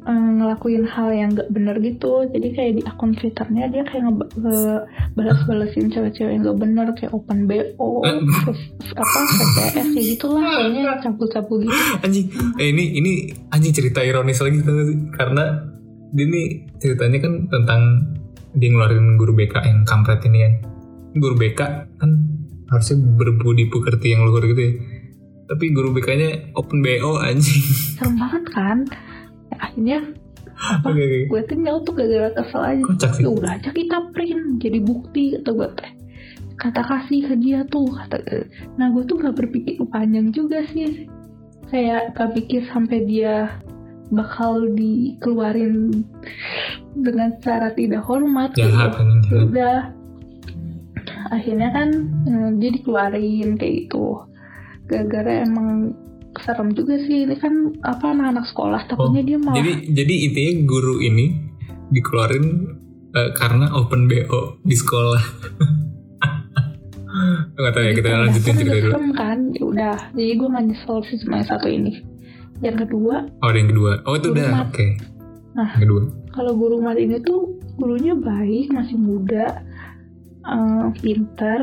eh, 0.00 0.12
ngelakuin 0.34 0.84
hal 0.84 1.08
yang 1.10 1.30
gak 1.32 1.48
bener 1.48 1.76
gitu. 1.78 2.24
Jadi 2.26 2.48
kayak 2.50 2.72
di 2.76 2.82
akun 2.82 3.12
twitternya 3.12 3.68
dia 3.68 3.82
kayak 3.82 4.02
nge- 4.06 4.32
nge- 4.34 4.82
balas-balasin 5.12 5.88
cewek-cewek 5.88 6.32
yang 6.32 6.42
gak 6.42 6.58
bener 6.58 6.86
kayak 6.94 7.12
open 7.12 7.44
bo 7.44 7.60
Eh. 8.02 8.16
terus 8.44 8.60
apa 8.92 9.18
kayak 9.76 9.86
gitulah 9.92 10.40
kayaknya 10.40 10.96
cabul-cabul 11.00 11.62
gitu. 11.62 11.74
Anjing 12.00 12.26
eh 12.56 12.68
ini 12.68 12.84
ini 12.96 13.12
anjing 13.48 13.72
cerita 13.72 14.00
ironis 14.00 14.40
lagi 14.40 14.60
tau 14.60 14.72
gak 14.72 14.86
sih? 14.86 14.98
Karena 15.12 15.44
dia 16.10 16.26
nih 16.26 16.46
ceritanya 16.78 17.18
kan 17.20 17.32
tentang 17.46 17.80
dia 18.50 18.66
ngeluarin 18.66 19.14
guru 19.14 19.32
BK 19.32 19.54
yang 19.62 19.84
kampret 19.84 20.24
ini 20.24 20.38
kan. 20.42 20.54
Guru 21.12 21.36
BK 21.36 21.60
kan 21.96 22.10
harusnya 22.66 22.96
berbudi 23.14 23.66
pekerti 23.66 24.10
yang 24.10 24.24
luhur 24.24 24.42
gitu 24.44 24.58
ya. 24.58 24.72
Tapi 25.46 25.64
guru 25.70 25.90
BK 25.90 26.08
nya 26.14 26.28
open 26.54 26.78
BO 26.80 27.18
anjing. 27.18 27.62
Serem 27.94 28.14
banget 28.14 28.44
kan? 28.48 28.78
Ya, 28.86 29.09
akhirnya 29.60 29.98
oke 30.84 31.00
oke. 31.00 31.18
gue 31.28 31.42
tinggal 31.48 31.76
tuh 31.84 31.92
gara-gara 31.96 32.30
kesel 32.36 32.62
aja. 32.64 32.84
Kocak 32.84 33.10
sih. 33.16 33.22
Ya 33.24 33.30
udah 33.30 33.50
aja 33.56 33.70
kita 33.72 33.98
print 34.12 34.60
jadi 34.60 34.78
bukti 34.80 35.36
kata 35.40 35.50
gue 35.52 35.68
teh 35.78 35.92
kata 36.60 36.82
kasih 36.84 37.20
ke 37.24 37.34
dia 37.40 37.64
tuh 37.72 37.88
kata 37.88 38.20
nah 38.76 38.92
gue 38.92 39.00
tuh 39.08 39.16
gak 39.16 39.36
berpikir 39.36 39.80
panjang 39.88 40.28
juga 40.32 40.64
sih. 40.68 41.08
Kayak 41.70 42.18
gak 42.18 42.34
pikir 42.34 42.66
sampai 42.68 43.06
dia 43.06 43.62
bakal 44.10 44.66
dikeluarin 44.74 46.02
dengan 46.98 47.38
cara 47.38 47.70
tidak 47.72 48.02
hormat 48.04 48.50
gitu. 48.58 48.66
jahat 48.66 48.98
anjing 48.98 49.22
Ya 49.22 49.30
jahat 49.30 49.46
udah. 49.46 49.80
Akhirnya 51.30 51.68
kan 51.70 51.88
eh, 52.26 52.50
dia 52.58 52.70
dikeluarin 52.74 53.54
kayak 53.54 53.86
gitu. 53.86 54.26
Gara-gara 54.90 55.46
emang 55.46 55.94
serem 56.38 56.70
juga 56.70 56.94
sih. 57.02 57.26
Ini 57.26 57.34
kan 57.36 57.74
apa 57.82 58.14
anak-anak 58.14 58.46
sekolah 58.46 58.80
takutnya 58.86 59.22
dia 59.26 59.38
malah 59.40 59.54
Oh, 59.54 59.58
jadi 59.58 59.72
jadi 59.90 60.14
intinya 60.30 60.52
guru 60.64 61.02
ini 61.02 61.26
dikeluarin 61.90 62.46
eh, 63.12 63.30
karena 63.34 63.66
open 63.74 64.06
BO 64.06 64.62
di 64.62 64.76
sekolah. 64.78 65.22
Nggak 67.58 67.72
tahu 67.74 67.82
ya 67.84 67.92
kita 67.92 68.08
Gitu, 68.08 68.20
lanjutin 68.22 68.54
cerita 68.56 68.76
dulu. 68.78 68.90
serem 68.94 69.08
kan? 69.12 69.38
Ya 69.52 69.62
udah 69.66 69.96
jadi 70.14 70.32
gue 70.38 70.48
gak 70.48 70.64
nyesel 70.64 70.98
sih 71.04 71.16
sama 71.20 71.34
yang 71.42 71.48
satu 71.48 71.68
ini. 71.68 71.92
Yang 72.60 72.76
kedua 72.86 73.14
oh 73.42 73.48
ada 73.48 73.58
yang 73.58 73.70
kedua. 73.72 73.92
Oh 74.06 74.14
itu 74.14 74.28
udah 74.30 74.48
oke. 74.64 74.86
Nah. 75.50 75.70
yang 75.76 75.82
kedua. 75.82 76.02
kalau 76.30 76.52
guru 76.54 76.78
mat 76.78 76.94
ini 76.94 77.18
tuh 77.20 77.58
gurunya 77.74 78.14
baik 78.14 78.70
masih 78.70 78.96
muda 78.96 79.60
eh, 80.46 80.86
pinter. 81.02 81.60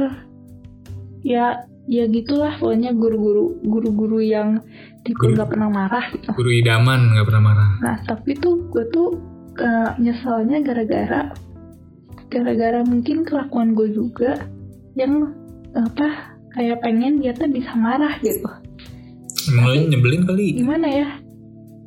Ya 1.23 1.65
ya 1.87 2.03
gitulah 2.05 2.59
pokoknya 2.59 2.91
guru-guru 2.91 3.63
guru-guru 3.63 4.19
yang 4.19 4.59
tipe 5.07 5.23
nggak 5.23 5.47
pernah 5.47 5.71
marah 5.71 6.03
gitu 6.11 6.27
Guru 6.35 6.51
idaman 6.51 7.15
nggak 7.15 7.25
pernah 7.31 7.43
marah. 7.47 7.69
nah 7.79 7.95
tapi 8.03 8.35
tuh 8.35 8.59
gue 8.67 8.83
tuh 8.91 9.15
eh, 9.55 9.91
nyeselnya 9.97 10.59
gara-gara 10.67 11.31
gara-gara 12.27 12.83
mungkin 12.83 13.23
kelakuan 13.23 13.71
gue 13.71 13.87
juga 13.95 14.35
yang 14.99 15.31
apa 15.79 16.35
kayak 16.51 16.83
pengen 16.83 17.23
dia 17.23 17.31
tuh 17.31 17.47
bisa 17.47 17.71
marah 17.73 18.19
gitu 18.19 18.49
Emang 19.47 19.87
nyebelin 19.87 20.27
kali. 20.27 20.59
gimana 20.59 20.87
ya 20.91 21.07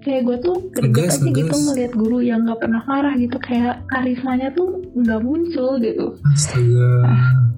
kayak 0.01 0.23
gue 0.23 0.37
tuh 0.39 0.57
greget 0.71 0.83
Ngegas, 0.87 1.15
aja 1.15 1.29
gitu 1.31 1.47
ngegas. 1.47 1.63
ngeliat 1.67 1.93
guru 1.95 2.19
yang 2.21 2.41
nggak 2.43 2.59
pernah 2.59 2.83
marah 2.83 3.15
gitu 3.15 3.37
kayak 3.39 3.75
karismanya 3.87 4.49
tuh 4.51 4.69
nggak 4.93 5.21
muncul 5.21 5.71
gitu 5.77 6.07
Astaga. 6.27 6.91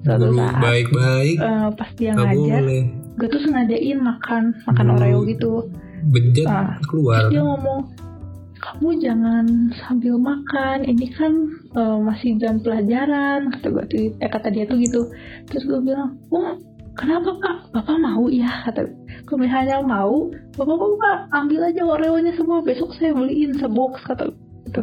suatu 0.01 0.25
Guru 0.25 0.35
saat, 0.37 0.55
baik-baik. 0.59 1.37
Eh, 1.37 1.67
pas 1.73 1.89
dia 1.93 2.11
Gak 2.11 2.27
ngajar 2.27 2.61
boleh. 2.61 2.83
gue 3.13 3.27
tuh 3.29 3.41
sengajain 3.41 3.97
makan 3.97 4.43
makan 4.63 4.85
Hmm. 4.85 4.95
oreo 4.97 5.19
gitu 5.25 5.51
Bejat 6.05 6.45
Ah. 6.45 6.75
keluar. 6.85 7.15
terus 7.21 7.31
dia 7.31 7.41
ngomong 7.41 7.79
kamu 8.55 8.89
jangan 8.97 9.45
sambil 9.77 10.15
makan 10.15 10.77
ini 10.83 11.07
kan 11.09 11.31
eh, 11.73 11.97
masih 12.01 12.35
jam 12.37 12.59
pelajaran 12.59 13.47
kata 13.49 13.67
gue 13.69 13.83
tuh 13.85 13.99
eh, 14.13 14.29
kata 14.29 14.47
dia 14.49 14.63
tuh 14.63 14.77
gitu 14.77 15.01
terus 15.45 15.63
gue 15.63 15.79
bilang 15.81 16.15
oh 16.29 16.55
kenapa 16.93 17.29
pak 17.37 17.55
bapak 17.71 17.97
mau 17.97 18.25
ya? 18.27 18.49
Kata 18.63 18.85
kalau 19.23 19.39
misalnya 19.39 19.81
mau. 19.81 20.29
Bapak 20.53 20.75
bapak 20.75 21.17
ambil 21.31 21.61
aja 21.65 21.81
oreonya 21.81 22.33
semua. 22.33 22.61
Besok 22.61 22.93
saya 22.95 23.11
beliin 23.11 23.57
sebox 23.57 24.01
kata 24.03 24.29
gitu. 24.65 24.81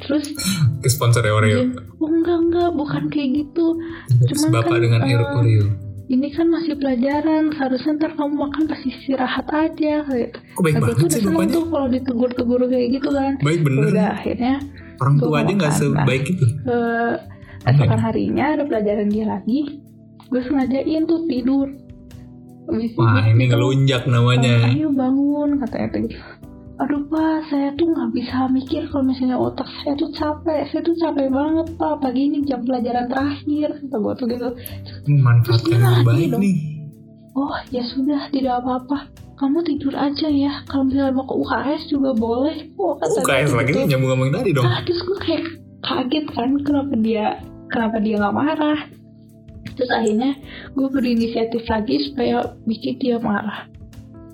terus 0.00 0.32
Ke 0.80 0.88
sponsor 0.88 1.20
ya 1.20 1.34
Oreo. 1.34 1.60
dia, 1.60 1.76
oh 1.98 2.08
enggak 2.08 2.38
enggak. 2.40 2.70
Bukan 2.72 3.02
kayak 3.08 3.30
gitu. 3.44 3.76
Terus 4.24 4.40
Cuman 4.40 4.50
bapak 4.56 4.72
kan, 4.72 4.80
dengan 4.80 5.00
air 5.04 5.20
Oreo. 5.20 5.64
ini 6.08 6.28
kan 6.30 6.46
masih 6.48 6.74
pelajaran. 6.74 7.52
Seharusnya 7.52 7.92
ntar 7.96 8.12
kamu 8.14 8.32
makan 8.34 8.62
pasti 8.66 8.88
istirahat 8.90 9.46
aja. 9.46 9.94
Kayak 10.02 10.40
Kok 10.56 10.62
baik 10.62 10.74
banget 10.78 10.96
tuh 10.96 10.98
sih 10.98 11.06
udah 11.06 11.18
seneng 11.20 11.34
bapaknya? 11.36 11.54
tuh 11.54 11.64
kalau 11.68 11.88
ditegur-tegur 11.88 12.60
kayak 12.66 12.88
gitu 12.96 13.08
kan. 13.10 13.32
Baik 13.38 13.60
bener. 13.62 13.82
udah 13.90 14.08
akhirnya 14.14 14.54
Orang 15.00 15.16
tua 15.16 15.36
aja 15.40 15.52
nggak 15.52 15.74
sebaik 15.74 16.24
itu. 16.28 16.44
eh 16.66 17.14
esokan 17.60 18.00
harinya 18.00 18.44
ada 18.52 18.64
pelajaran 18.64 19.08
dia 19.08 19.24
lagi 19.24 19.80
gue 20.30 20.40
sengajain 20.46 21.04
tuh 21.10 21.26
tidur 21.26 21.68
Habis 22.70 22.94
Wah 22.94 23.26
itu 23.26 23.34
ini 23.34 23.44
ngelunjak 23.50 24.06
namanya. 24.06 24.70
ayo 24.70 24.94
bangun 24.94 25.58
katanya 25.58 25.88
tuh 25.90 26.00
gitu 26.06 26.18
aduh 26.80 27.04
pak 27.12 27.44
saya 27.52 27.76
tuh 27.76 27.92
nggak 27.92 28.10
bisa 28.16 28.48
mikir 28.48 28.88
kalau 28.88 29.04
misalnya 29.04 29.36
otak 29.36 29.68
saya 29.84 29.92
tuh 30.00 30.08
capek 30.16 30.64
saya 30.72 30.80
tuh 30.80 30.96
capek 30.96 31.28
banget 31.28 31.66
pak 31.76 32.00
pagi 32.00 32.32
ini 32.32 32.40
jam 32.48 32.64
pelajaran 32.64 33.04
terakhir 33.04 33.68
kata 33.84 33.96
gue 34.00 34.14
tuh 34.16 34.26
gitu 34.32 34.48
guru 35.04 35.76
lagi 35.76 36.04
baik 36.08 36.28
dong. 36.32 36.40
nih. 36.40 36.56
oh 37.36 37.52
ya 37.68 37.84
sudah 37.84 38.32
tidak 38.32 38.64
apa-apa 38.64 39.12
kamu 39.36 39.60
tidur 39.68 39.92
aja 39.92 40.28
ya 40.32 40.52
kalau 40.72 40.88
misalnya 40.88 41.12
mau 41.12 41.28
ke 41.28 41.34
UKS 41.36 41.82
juga 41.92 42.10
boleh 42.16 42.56
oh, 42.80 42.96
kata 42.96 43.12
dia 43.12 43.24
UKS 43.28 43.50
lagi 43.52 43.68
gitu. 43.68 43.76
nih 43.76 43.86
nyambung 43.92 44.10
ngomong 44.16 44.30
tadi 44.32 44.50
dong. 44.56 44.64
Ah, 44.64 44.80
terus 44.80 45.00
gue 45.04 45.18
kayak 45.20 45.44
kaget 45.84 46.26
kan 46.32 46.50
kenapa 46.64 46.94
dia 46.96 47.26
kenapa 47.68 47.96
dia 48.00 48.16
nggak 48.24 48.36
marah 48.40 48.80
terus 49.70 49.90
akhirnya 49.90 50.36
gue 50.70 50.88
berinisiatif 50.88 51.62
lagi 51.64 51.96
supaya 52.02 52.36
bikin 52.62 52.96
dia 52.96 53.16
marah 53.18 53.66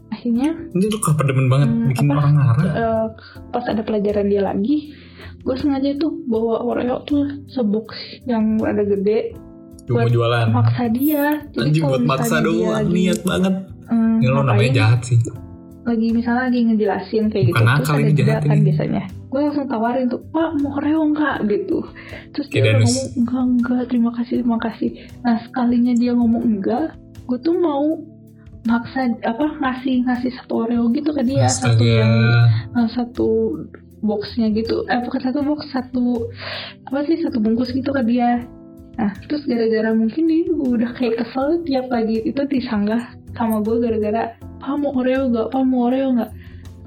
akhirnya 0.09 0.55
Ini 0.71 0.85
tuh 0.89 1.01
kepedemen 1.03 1.47
banget 1.47 1.69
Hmm, 1.69 1.87
bikin 1.87 2.07
apa? 2.09 2.17
orang 2.17 2.35
marah. 2.35 2.65
eh, 2.67 3.07
pas 3.51 3.65
ada 3.65 3.81
pelajaran 3.81 4.27
dia 4.27 4.41
lagi 4.41 4.95
gue 5.39 5.55
sengaja 5.55 5.95
tuh 5.97 6.11
bawa 6.25 6.59
oreo 6.65 7.03
tuh 7.03 7.23
sebox 7.47 7.95
yang 8.25 8.59
ada 8.59 8.83
gede 8.83 9.37
Cuma 9.85 10.03
buat 10.03 10.11
jualan. 10.11 10.47
maksa 10.51 10.85
dia 10.89 11.47
Anjing 11.55 11.79
kalau 11.81 11.91
buat 11.93 12.03
maksa 12.05 12.37
doang. 12.41 12.75
lagi, 12.75 12.91
Niat 12.93 13.21
banget. 13.23 13.55
mm, 13.87 14.17
Ya 14.19 14.29
lo 14.29 14.41
namanya 14.43 14.73
jahat 14.75 15.01
sih. 15.05 15.19
lagi 15.85 16.07
misalnya 16.11 16.43
lagi 16.45 16.61
ngejelasin 16.65 17.25
kayak 17.29 17.45
Bukan 17.47 17.63
gitu 17.63 17.71
terus 17.77 17.87
ini 17.89 18.03
ada 18.03 18.11
jeda 18.13 18.27
jahat 18.27 18.43
kan 18.43 18.51
ini. 18.53 18.65
biasanya 18.67 19.03
gue 19.37 19.45
langsung 19.45 19.69
tawarin 19.69 20.09
tuh 20.09 20.25
pak 20.33 20.57
mau 20.65 20.81
oreo 20.81 21.13
nggak? 21.13 21.45
Gitu. 21.45 21.85
Terus 22.33 22.47
dia 22.49 22.65
udah 22.65 22.75
ngomong 22.81 23.09
enggak 23.21 23.45
enggak 23.45 23.83
terima 23.93 24.11
kasih 24.17 24.35
terima 24.41 24.59
kasih. 24.65 24.91
Nah 25.29 25.37
sekalinya 25.45 25.93
dia 25.93 26.13
ngomong 26.17 26.41
enggak 26.41 26.97
gue 27.29 27.39
tuh 27.45 27.53
mau 27.53 28.01
maksa 28.65 29.13
apa 29.29 29.61
ngasih 29.61 30.09
ngasih 30.09 30.33
satu 30.41 30.65
oreo 30.65 30.89
gitu 30.97 31.13
ke 31.13 31.21
dia 31.21 31.53
satu 31.53 31.77
Astaga. 31.77 31.85
yang 31.85 32.13
eh, 32.81 32.89
satu 32.97 33.29
boxnya 34.01 34.49
gitu. 34.57 34.89
Eh 34.89 35.05
bukan 35.05 35.21
satu 35.21 35.45
box 35.45 35.69
satu 35.69 36.33
apa 36.89 37.05
sih 37.05 37.21
satu 37.21 37.37
bungkus 37.37 37.77
gitu 37.77 37.93
ke 37.93 38.03
dia. 38.09 38.41
Nah 38.97 39.13
terus 39.29 39.45
gara-gara 39.45 39.93
mungkin 39.93 40.33
dia 40.33 40.49
udah 40.49 40.97
kayak 40.97 41.21
kesel 41.21 41.61
tiap 41.69 41.93
pagi 41.93 42.25
itu 42.25 42.41
disanggah 42.49 43.13
sama 43.37 43.61
gue 43.61 43.85
gara-gara 43.85 44.33
pak 44.65 44.77
mau 44.81 44.97
oreo 44.97 45.29
gak 45.29 45.53
pak 45.53 45.63
mau 45.69 45.93
oreo 45.93 46.17
gak 46.17 46.33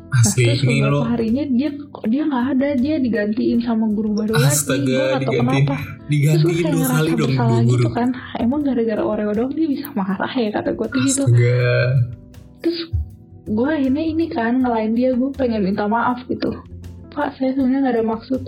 Asli 0.10 0.41
terus 0.41 0.65
ini 0.65 0.82
lo 0.82 1.06
harinya 1.06 1.45
dia 1.45 1.69
dia 2.10 2.24
nggak 2.26 2.45
ada 2.58 2.69
dia 2.82 2.95
digantiin 2.98 3.62
sama 3.62 3.86
guru 3.93 4.17
baru 4.17 4.34
lagi. 4.41 4.50
Astaga 4.50 4.98
gak 4.98 5.06
tau 5.06 5.19
digantiin. 5.22 5.65
kenapa. 5.69 5.76
Digantiin 6.10 6.56
kayak 6.58 6.74
dua 6.74 6.88
kali 6.89 7.12
dong 7.13 7.34
dua 7.38 7.45
guru. 7.45 7.69
gitu 7.69 7.89
kan. 7.93 8.10
Emang 8.41 8.62
gara-gara 8.65 9.04
oreo 9.06 9.32
doang 9.38 9.54
dia 9.54 9.67
bisa 9.69 9.88
marah 9.93 10.34
ya 10.34 10.50
kata 10.50 10.69
gue 10.74 10.88
tuh 10.89 11.02
gitu. 11.06 11.24
Astaga. 11.30 11.62
terus 12.60 12.80
gue 13.50 13.69
akhirnya 13.69 14.04
ini 14.04 14.26
kan 14.28 14.54
ngelain 14.60 14.91
dia 14.98 15.10
gue 15.13 15.30
pengen 15.38 15.62
minta 15.62 15.86
maaf 15.86 16.26
gitu. 16.26 16.58
Pak 17.13 17.38
saya 17.38 17.54
sebenarnya 17.54 17.80
nggak 17.86 17.95
ada 18.02 18.06
maksud. 18.06 18.41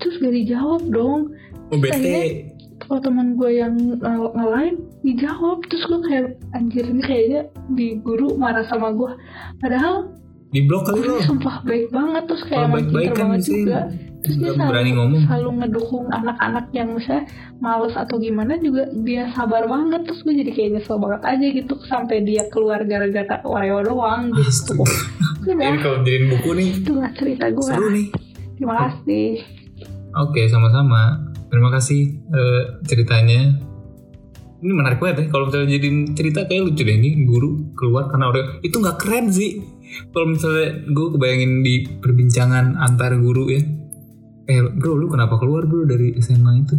Terus 0.00 0.14
gak 0.24 0.34
dijawab 0.34 0.82
dong. 0.88 1.20
Oh 1.68 1.78
bete. 1.80 2.50
kalau 2.84 3.00
teman 3.00 3.40
gue 3.40 3.50
yang 3.60 3.76
uh, 4.00 4.32
ngelain 4.32 4.80
dijawab. 5.04 5.60
Terus 5.68 5.84
gue 5.84 6.00
kayak 6.08 6.26
anjir 6.56 6.84
ini 6.88 7.02
kayaknya 7.04 7.40
di 7.76 8.00
guru 8.00 8.40
marah 8.40 8.64
sama 8.72 8.88
gue 8.96 9.12
padahal 9.60 10.23
Di 10.54 10.60
blok 10.62 10.86
kali 10.86 11.02
lo. 11.02 11.18
sumpah 11.18 11.66
baik 11.66 11.90
banget 11.90 12.22
terus 12.30 12.42
kayak 12.46 12.70
baik-baik 12.70 13.10
pinter 13.10 13.18
kan 13.18 13.26
banget 13.26 13.40
sih. 13.42 13.54
juga 13.66 13.80
terus 14.22 14.36
dia 14.38 14.52
selalu, 14.54 14.70
berani 14.70 14.90
ngomong. 14.94 15.20
selalu 15.26 15.50
ngedukung 15.58 16.06
anak-anak 16.14 16.66
yang 16.70 16.88
misalnya 16.94 17.24
males 17.58 17.94
atau 17.98 18.16
gimana 18.22 18.52
juga 18.62 18.82
dia 19.02 19.22
sabar 19.34 19.66
banget 19.66 20.00
terus 20.06 20.20
gue 20.22 20.34
jadi 20.40 20.50
kayak 20.54 20.70
nyesel 20.78 20.96
banget 21.02 21.22
aja 21.26 21.46
gitu 21.58 21.74
sampai 21.90 22.16
dia 22.22 22.42
keluar 22.54 22.80
gara-gara 22.86 23.36
oreo 23.42 23.82
doang 23.82 24.30
gitu. 24.38 24.78
Ini 25.44 25.76
kalau 25.82 26.00
jadiin 26.06 26.24
buku 26.30 26.50
nih 26.54 26.68
itulah 26.80 27.10
cerita 27.18 27.50
gue 27.50 27.66
seru 27.66 27.90
nih. 27.90 28.06
terima 28.56 28.74
kasih 28.86 29.42
Oke 30.14 30.46
sama-sama. 30.46 31.26
Terima 31.50 31.74
kasih 31.74 32.14
eh, 32.30 32.62
ceritanya. 32.86 33.58
Ini 34.64 34.72
menarik 34.72 35.02
banget 35.02 35.26
ya. 35.26 35.34
Kalau 35.34 35.50
misalnya 35.50 35.74
jadiin 35.74 35.98
cerita 36.14 36.46
kayak 36.46 36.70
lucu 36.70 36.86
deh 36.86 36.96
ini 36.96 37.26
guru 37.26 37.74
keluar 37.74 38.06
karena 38.08 38.30
Oreo. 38.30 38.62
Itu 38.62 38.78
nggak 38.78 38.96
keren 39.02 39.28
sih. 39.34 39.60
Kalau 40.10 40.26
misalnya 40.30 40.68
gue 40.90 41.06
kebayangin 41.14 41.52
di 41.62 41.74
perbincangan 42.00 42.78
antar 42.78 43.14
guru 43.18 43.50
ya. 43.50 43.62
Eh 44.44 44.60
bro 44.76 44.98
lu 44.98 45.08
kenapa 45.08 45.40
keluar 45.40 45.64
bro 45.64 45.88
dari 45.88 46.14
SMA 46.20 46.66
itu? 46.66 46.76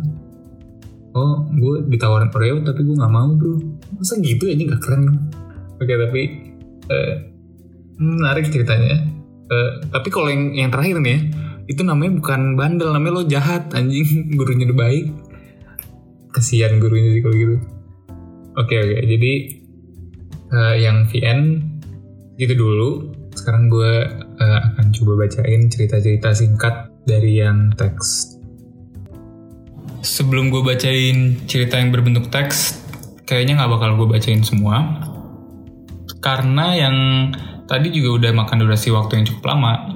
Oh 1.16 1.48
gue 1.48 1.88
ditawarin 1.90 2.30
Oreo 2.36 2.60
tapi 2.62 2.84
gue 2.84 2.96
nggak 2.96 3.14
mau 3.14 3.32
bro. 3.36 3.58
Masa 3.96 4.20
gitu 4.20 4.52
aja 4.52 4.64
nggak 4.64 4.82
keren? 4.84 5.32
Oke 5.80 5.94
tapi 5.94 6.22
eh, 6.92 7.14
menarik 8.00 8.52
ceritanya. 8.52 9.04
Eh, 9.46 9.72
tapi 9.94 10.10
kalau 10.10 10.28
yang 10.28 10.58
yang 10.58 10.70
terakhir 10.74 10.98
nih 11.00 11.12
ya, 11.14 11.20
itu 11.66 11.82
namanya 11.82 12.22
bukan 12.22 12.54
bandel 12.54 12.94
namanya 12.94 13.14
lo 13.22 13.24
jahat 13.26 13.74
anjing 13.74 14.06
gurunya 14.38 14.70
udah 14.70 14.78
baik 14.78 15.06
kasihan 16.30 16.78
gurunya 16.78 17.16
sih 17.16 17.22
kalau 17.24 17.36
gitu 17.36 17.56
oke 18.60 18.76
oke 18.76 18.96
jadi 19.08 19.34
eh, 20.52 20.76
yang 20.84 21.10
VN 21.10 21.40
gitu 22.36 22.54
dulu. 22.56 23.16
Sekarang 23.36 23.68
gue 23.68 23.94
eh, 24.16 24.60
akan 24.74 24.86
coba 24.96 25.28
bacain 25.28 25.68
cerita-cerita 25.68 26.32
singkat 26.32 26.92
dari 27.04 27.40
yang 27.44 27.72
teks. 27.76 28.40
Sebelum 30.06 30.54
gue 30.54 30.62
bacain 30.62 31.40
cerita 31.50 31.82
yang 31.82 31.90
berbentuk 31.90 32.30
teks 32.30 32.84
kayaknya 33.26 33.60
nggak 33.64 33.72
bakal 33.74 33.90
gue 34.00 34.08
bacain 34.20 34.46
semua. 34.46 35.02
Karena 36.22 36.74
yang 36.74 36.96
tadi 37.66 37.94
juga 37.94 38.22
udah 38.22 38.32
makan 38.34 38.66
durasi 38.66 38.94
waktu 38.94 39.22
yang 39.22 39.26
cukup 39.30 39.54
lama 39.54 39.96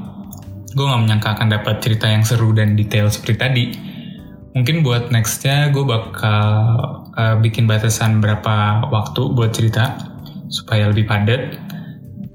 gue 0.74 0.86
gak 0.86 1.02
menyangka 1.02 1.30
akan 1.38 1.48
dapat 1.50 1.76
cerita 1.82 2.06
yang 2.06 2.22
seru 2.22 2.54
dan 2.54 2.78
detail 2.78 3.10
seperti 3.10 3.36
tadi. 3.38 3.66
Mungkin 4.54 4.82
buat 4.82 5.14
nextnya 5.14 5.74
gue 5.74 5.86
bakal 5.86 6.46
uh, 7.14 7.36
bikin 7.42 7.66
batasan 7.70 8.22
berapa 8.22 8.86
waktu 8.90 9.22
buat 9.34 9.54
cerita 9.54 9.98
supaya 10.50 10.90
lebih 10.90 11.06
padat 11.06 11.58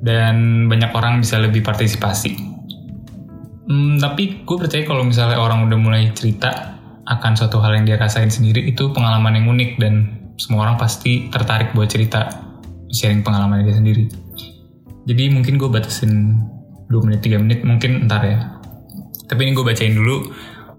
dan 0.04 0.68
banyak 0.68 0.92
orang 0.92 1.24
bisa 1.24 1.40
lebih 1.40 1.64
partisipasi. 1.64 2.36
Hmm, 3.64 3.96
tapi 3.96 4.44
gue 4.44 4.56
percaya 4.60 4.84
kalau 4.84 5.08
misalnya 5.08 5.40
orang 5.40 5.64
udah 5.64 5.78
mulai 5.80 6.12
cerita 6.12 6.76
akan 7.08 7.32
suatu 7.32 7.64
hal 7.64 7.80
yang 7.80 7.88
dia 7.88 7.96
rasain 7.96 8.28
sendiri 8.28 8.68
itu 8.68 8.92
pengalaman 8.92 9.40
yang 9.40 9.48
unik 9.48 9.70
dan 9.80 9.94
semua 10.36 10.68
orang 10.68 10.76
pasti 10.76 11.32
tertarik 11.32 11.72
buat 11.72 11.88
cerita 11.88 12.28
sharing 12.92 13.24
pengalaman 13.24 13.64
dia 13.64 13.72
sendiri. 13.72 14.04
Jadi 15.08 15.24
mungkin 15.32 15.56
gue 15.56 15.68
batasin 15.72 16.36
2 16.92 17.06
menit 17.08 17.20
3 17.24 17.40
menit 17.40 17.60
mungkin 17.64 18.04
ntar 18.08 18.22
ya 18.24 18.38
tapi 19.24 19.48
ini 19.48 19.56
gue 19.56 19.64
bacain 19.64 19.96
dulu 19.96 20.28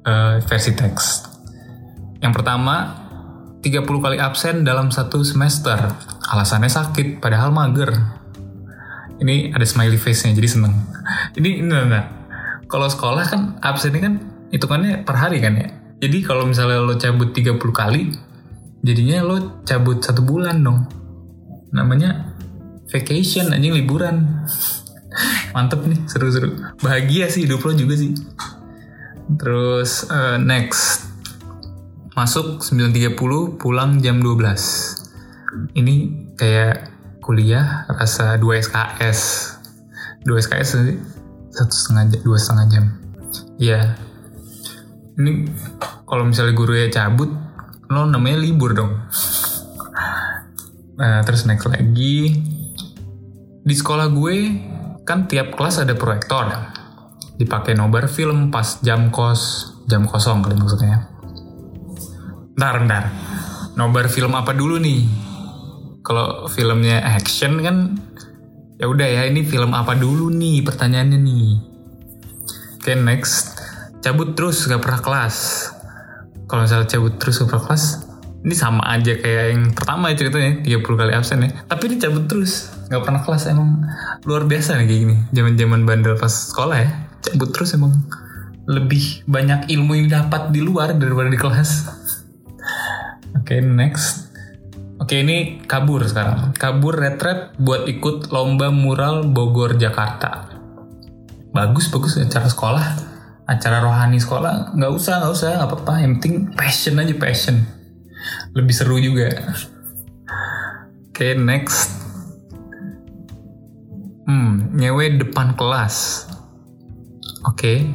eh, 0.06 0.38
versi 0.46 0.72
teks 0.78 1.06
yang 2.22 2.34
pertama 2.34 3.06
30 3.66 3.82
kali 3.82 4.22
absen 4.22 4.62
dalam 4.62 4.94
satu 4.94 5.26
semester. 5.26 5.90
Alasannya 6.30 6.70
sakit, 6.70 7.18
padahal 7.18 7.50
mager. 7.50 7.98
Ini 9.22 9.56
ada 9.56 9.64
smiley 9.64 9.96
face-nya, 9.96 10.36
jadi 10.36 10.50
seneng. 10.50 10.74
Ini, 11.40 11.64
ini, 11.64 11.70
nah, 11.70 11.88
nah. 11.88 12.04
Kalau 12.66 12.90
sekolah 12.90 13.24
kan 13.30 13.42
absennya 13.62 14.02
kan 14.02 14.14
hitungannya 14.52 15.06
per 15.08 15.16
hari 15.16 15.40
kan 15.40 15.54
ya. 15.56 15.70
Jadi 16.02 16.26
kalau 16.26 16.50
misalnya 16.50 16.84
lo 16.84 17.00
cabut 17.00 17.32
30 17.32 17.56
kali, 17.72 18.12
jadinya 18.84 19.24
lo 19.24 19.64
cabut 19.64 20.04
satu 20.04 20.26
bulan 20.26 20.60
dong. 20.60 20.90
Namanya 21.72 22.36
vacation, 22.92 23.56
anjing 23.56 23.72
liburan. 23.72 24.44
Mantep 25.56 25.88
nih, 25.88 26.00
seru-seru. 26.10 26.52
Bahagia 26.84 27.32
sih 27.32 27.48
hidup 27.48 27.64
lo 27.64 27.72
juga 27.72 27.96
sih. 27.96 28.12
Terus 29.40 30.12
eh, 30.12 30.38
next 30.44 31.06
masuk 32.16 32.64
9.30 32.64 33.60
pulang 33.60 34.00
jam 34.00 34.24
12 34.24 35.76
ini 35.76 36.28
kayak 36.40 36.95
kuliah 37.26 37.90
rasa 37.90 38.38
2 38.38 38.46
SKS 38.70 39.20
2 40.30 40.46
SKS 40.46 40.70
satu 41.56 41.72
setengah 41.72 42.04
jam 42.12 42.22
dua 42.22 42.38
setengah 42.38 42.66
jam. 42.68 42.86
Iya. 43.56 43.82
Ini 45.16 45.32
kalau 46.04 46.28
misalnya 46.28 46.52
guru 46.52 46.76
ya 46.76 46.92
cabut 46.92 47.32
lo 47.88 48.04
namanya 48.06 48.38
libur 48.44 48.76
dong. 48.76 48.92
Nah 50.96 51.20
terus 51.28 51.44
next 51.44 51.68
lagi. 51.68 52.40
Di 53.68 53.76
sekolah 53.76 54.08
gue 54.16 54.36
kan 55.04 55.28
tiap 55.28 55.52
kelas 55.52 55.84
ada 55.84 55.92
proyektor. 55.92 56.48
Dipakai 57.36 57.76
nobar 57.76 58.08
film 58.08 58.48
pas 58.48 58.80
jam 58.80 59.12
kos 59.12 59.76
jam 59.92 60.08
kosong 60.08 60.40
kali 60.40 60.56
maksudnya. 60.56 61.12
Ntar, 62.56 62.88
ntar. 62.88 63.12
Nobar 63.76 64.08
film 64.08 64.40
apa 64.40 64.56
dulu 64.56 64.80
nih? 64.80 65.04
Kalau 66.06 66.46
filmnya 66.54 67.02
action 67.02 67.66
kan 67.66 67.98
ya 68.78 68.86
udah 68.86 69.08
ya 69.08 69.22
ini 69.26 69.42
film 69.42 69.74
apa 69.74 69.98
dulu 69.98 70.30
nih 70.30 70.62
pertanyaannya 70.62 71.18
nih. 71.18 71.48
Oke 72.78 72.94
okay, 72.94 72.96
next. 72.96 73.58
Cabut 74.06 74.38
terus 74.38 74.70
gak 74.70 74.86
pernah 74.86 75.02
kelas. 75.02 75.38
Kalau 76.46 76.62
misalnya 76.62 76.86
cabut 76.86 77.18
terus 77.18 77.42
gak 77.42 77.50
pernah 77.50 77.66
kelas, 77.66 78.06
ini 78.46 78.54
sama 78.54 78.86
aja 78.86 79.18
kayak 79.18 79.46
yang 79.58 79.74
pertama 79.74 80.14
ya 80.14 80.22
ceritanya 80.22 80.62
30 80.62 80.86
kali 80.86 81.12
absen 81.18 81.42
ya. 81.42 81.50
Tapi 81.66 81.84
ini 81.90 81.96
cabut 81.98 82.30
terus 82.30 82.70
gak 82.94 83.02
pernah 83.02 83.26
kelas 83.26 83.50
emang 83.50 83.82
luar 84.30 84.46
biasa 84.46 84.78
nih 84.78 84.86
kayak 84.86 85.02
gini. 85.02 85.16
Zaman-zaman 85.34 85.82
bandel 85.90 86.14
pas 86.22 86.30
sekolah 86.30 86.78
ya. 86.78 86.90
Cabut 87.26 87.50
terus 87.50 87.74
emang 87.74 87.98
lebih 88.70 89.26
banyak 89.26 89.74
ilmu 89.74 89.98
yang 89.98 90.10
dapat 90.14 90.54
di 90.54 90.62
luar 90.62 90.94
daripada 90.94 91.34
di 91.34 91.40
kelas. 91.42 91.70
Oke, 93.42 93.58
okay, 93.58 93.60
next. 93.66 94.25
Oke, 95.06 95.22
ini 95.22 95.62
kabur 95.70 96.02
sekarang. 96.02 96.58
Kabur 96.58 96.98
retret 96.98 97.54
buat 97.62 97.86
ikut 97.86 98.34
lomba 98.34 98.74
mural 98.74 99.30
Bogor 99.30 99.78
Jakarta. 99.78 100.50
Bagus, 101.54 101.94
bagus 101.94 102.18
acara 102.18 102.50
sekolah. 102.50 102.88
Acara 103.46 103.86
rohani 103.86 104.18
sekolah 104.18 104.74
nggak 104.74 104.90
usah, 104.98 105.22
nggak 105.22 105.34
usah, 105.38 105.62
nggak 105.62 105.70
apa-apa. 105.70 105.94
Yang 106.02 106.14
penting 106.18 106.36
passion 106.58 106.98
aja 106.98 107.14
passion. 107.22 107.62
Lebih 108.58 108.74
seru 108.74 108.98
juga. 108.98 109.30
Oke, 111.14 111.38
next. 111.38 112.02
Hmm, 114.26 114.74
nyewe 114.74 115.22
depan 115.22 115.54
kelas. 115.54 116.26
Oke. 117.46 117.94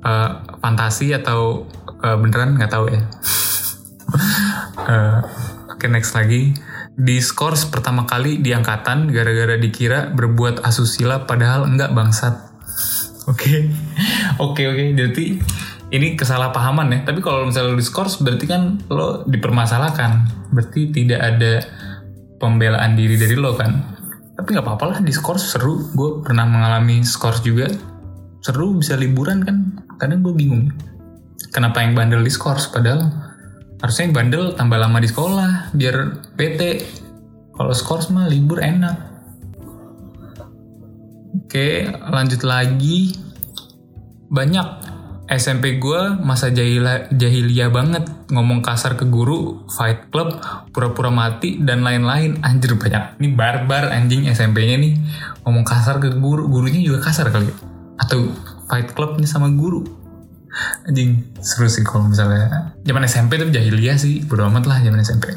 Uh, 0.00 0.48
fantasi 0.64 1.12
atau 1.12 1.68
uh, 2.00 2.16
beneran 2.16 2.56
nggak 2.56 2.72
tahu 2.72 2.88
ya. 2.88 3.04
uh, 4.88 5.20
Okay, 5.80 5.88
next 5.88 6.12
lagi 6.12 6.52
di 6.92 7.24
skors 7.24 7.72
pertama 7.72 8.04
kali 8.04 8.44
di 8.44 8.52
angkatan 8.52 9.08
gara-gara 9.08 9.56
dikira 9.56 10.12
berbuat 10.12 10.60
asusila 10.60 11.24
padahal 11.24 11.64
enggak 11.64 11.96
bangsat. 11.96 12.36
Oke, 13.24 13.72
oke 14.44 14.60
oke. 14.60 14.84
Jadi 14.92 15.40
ini 15.88 16.20
kesalahpahaman 16.20 16.84
ya. 16.92 16.98
Tapi 17.08 17.24
kalau 17.24 17.48
misalnya 17.48 17.72
lo 17.72 17.80
di 17.80 17.86
skors 17.88 18.20
berarti 18.20 18.44
kan 18.44 18.76
lo 18.92 19.24
dipermasalahkan. 19.24 20.28
Berarti 20.52 20.92
tidak 20.92 21.16
ada 21.16 21.64
pembelaan 22.36 22.92
diri 22.92 23.16
dari 23.16 23.40
lo 23.40 23.56
kan. 23.56 23.72
Tapi 24.36 24.52
nggak 24.52 24.60
apa-apa 24.68 24.84
lah 24.84 24.98
di 25.00 25.16
skors 25.16 25.56
seru. 25.56 25.80
Gue 25.96 26.20
pernah 26.20 26.44
mengalami 26.44 27.00
skors 27.00 27.40
juga. 27.40 27.72
Seru 28.44 28.76
bisa 28.76 29.00
liburan 29.00 29.48
kan. 29.48 29.80
Kadang 29.96 30.28
gue 30.28 30.36
bingung. 30.36 30.68
Kenapa 31.56 31.80
yang 31.80 31.96
bandel 31.96 32.20
di 32.20 32.28
skors 32.28 32.68
padahal 32.68 33.29
harusnya 33.80 34.12
bandel 34.12 34.52
tambah 34.54 34.76
lama 34.76 35.00
di 35.00 35.08
sekolah 35.08 35.72
biar 35.72 35.96
PT 36.36 36.60
kalau 37.56 37.72
skors 37.76 38.08
mah 38.12 38.28
libur 38.28 38.60
enak. 38.60 38.96
Oke 41.44 41.88
lanjut 41.88 42.40
lagi. 42.44 43.16
Banyak. 44.30 44.92
SMP 45.30 45.78
gue 45.78 46.18
masa 46.26 46.50
jahila, 46.50 47.06
jahiliyah 47.14 47.70
banget. 47.70 48.02
Ngomong 48.34 48.66
kasar 48.66 48.98
ke 48.98 49.06
guru, 49.06 49.62
fight 49.70 50.10
club, 50.10 50.42
pura-pura 50.74 51.06
mati 51.14 51.54
dan 51.62 51.86
lain-lain. 51.86 52.42
Anjir 52.42 52.74
banyak. 52.74 53.22
Ini 53.22 53.28
barbar 53.38 53.94
anjing 53.94 54.26
SMP-nya 54.26 54.74
nih. 54.82 54.98
Ngomong 55.46 55.62
kasar 55.62 56.02
ke 56.02 56.18
guru, 56.18 56.50
gurunya 56.50 56.82
juga 56.82 57.06
kasar 57.06 57.30
kali. 57.30 57.46
Atau 57.94 58.34
fight 58.66 58.90
club 58.90 59.22
nih 59.22 59.30
sama 59.30 59.54
guru 59.54 59.99
anjing 60.86 61.22
seru 61.38 61.70
sih 61.70 61.86
kalau 61.86 62.10
misalnya 62.10 62.74
zaman 62.82 63.06
SMP 63.06 63.38
tuh 63.38 63.54
jahiliyah 63.54 63.96
sih 63.96 64.26
bodo 64.26 64.46
amat 64.50 64.66
lah 64.66 64.78
zaman 64.82 65.02
SMP 65.02 65.30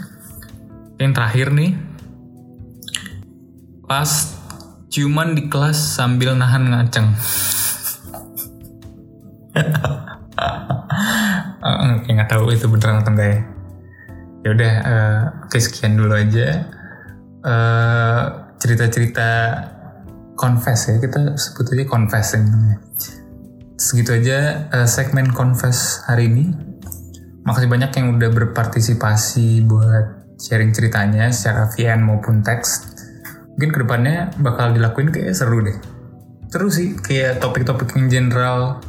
yang 0.98 1.14
terakhir 1.14 1.54
nih 1.54 1.78
pas 3.86 4.34
cuman 4.94 5.34
di 5.34 5.50
kelas 5.50 5.98
sambil 5.98 6.38
nahan 6.38 6.70
ngaceng. 6.70 7.18
Oke 11.98 12.10
nggak 12.14 12.30
tahu 12.30 12.54
itu 12.54 12.70
beneran 12.70 13.02
atau 13.02 13.10
enggak 13.14 13.30
ya. 13.30 13.40
Ya 14.44 14.50
udah 14.54 14.74
uh, 14.86 15.22
sekian 15.50 15.98
dulu 15.98 16.14
aja. 16.14 16.70
Uh, 17.44 18.24
cerita-cerita 18.62 19.60
confess 20.40 20.88
ya 20.88 20.96
kita 21.04 21.36
sebut 21.36 21.76
aja 21.76 21.84
confess 21.84 22.40
namanya 22.40 22.80
segitu 23.78 24.16
aja 24.16 24.70
uh, 24.70 24.88
segmen 24.90 25.30
Confess 25.34 26.06
hari 26.06 26.30
ini. 26.30 26.54
Makasih 27.44 27.68
banyak 27.68 27.92
yang 28.00 28.16
udah 28.16 28.30
berpartisipasi 28.32 29.68
buat 29.68 30.38
sharing 30.40 30.72
ceritanya 30.72 31.32
secara 31.32 31.68
VN 31.72 32.04
maupun 32.04 32.40
teks. 32.40 32.96
Mungkin 33.56 33.70
ke 33.70 33.80
depannya 33.84 34.32
bakal 34.40 34.72
dilakuin 34.72 35.12
kayak 35.12 35.36
seru 35.36 35.60
deh. 35.62 35.78
Seru 36.48 36.70
sih, 36.70 36.96
kayak 36.96 37.42
topik-topik 37.42 37.92
yang 37.98 38.08
general 38.10 38.80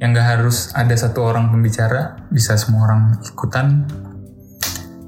yang 0.00 0.16
gak 0.16 0.40
harus 0.40 0.72
ada 0.72 0.96
satu 0.96 1.28
orang 1.28 1.52
pembicara, 1.52 2.24
bisa 2.32 2.56
semua 2.56 2.88
orang 2.88 3.20
ikutan. 3.20 3.84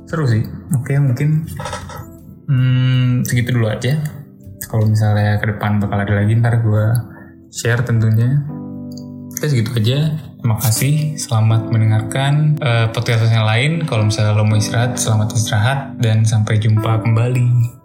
Seru 0.05 0.29
sih. 0.29 0.45
Oke, 0.77 1.01
mungkin 1.01 1.49
hmm, 2.45 3.25
segitu 3.25 3.57
dulu 3.57 3.73
aja. 3.73 3.97
Kalau 4.69 4.85
misalnya 4.85 5.41
ke 5.41 5.49
depan 5.57 5.81
bakal 5.81 6.05
ada 6.05 6.13
lagi, 6.13 6.37
ntar 6.37 6.61
gue 6.61 6.85
share 7.49 7.81
tentunya. 7.81 8.45
Oke 9.43 9.59
segitu 9.59 9.75
aja. 9.75 10.23
Terima 10.39 10.55
kasih. 10.55 11.19
Selamat 11.19 11.67
mendengarkan 11.67 12.63
uh, 12.63 12.95
podcast 12.95 13.27
yang 13.27 13.43
lain. 13.43 13.83
Kalau 13.91 14.07
misalnya 14.07 14.39
lo 14.39 14.47
mau 14.47 14.55
istirahat, 14.55 15.03
selamat 15.03 15.35
istirahat 15.35 15.99
dan 15.99 16.23
sampai 16.23 16.63
jumpa 16.63 17.03
kembali. 17.03 17.82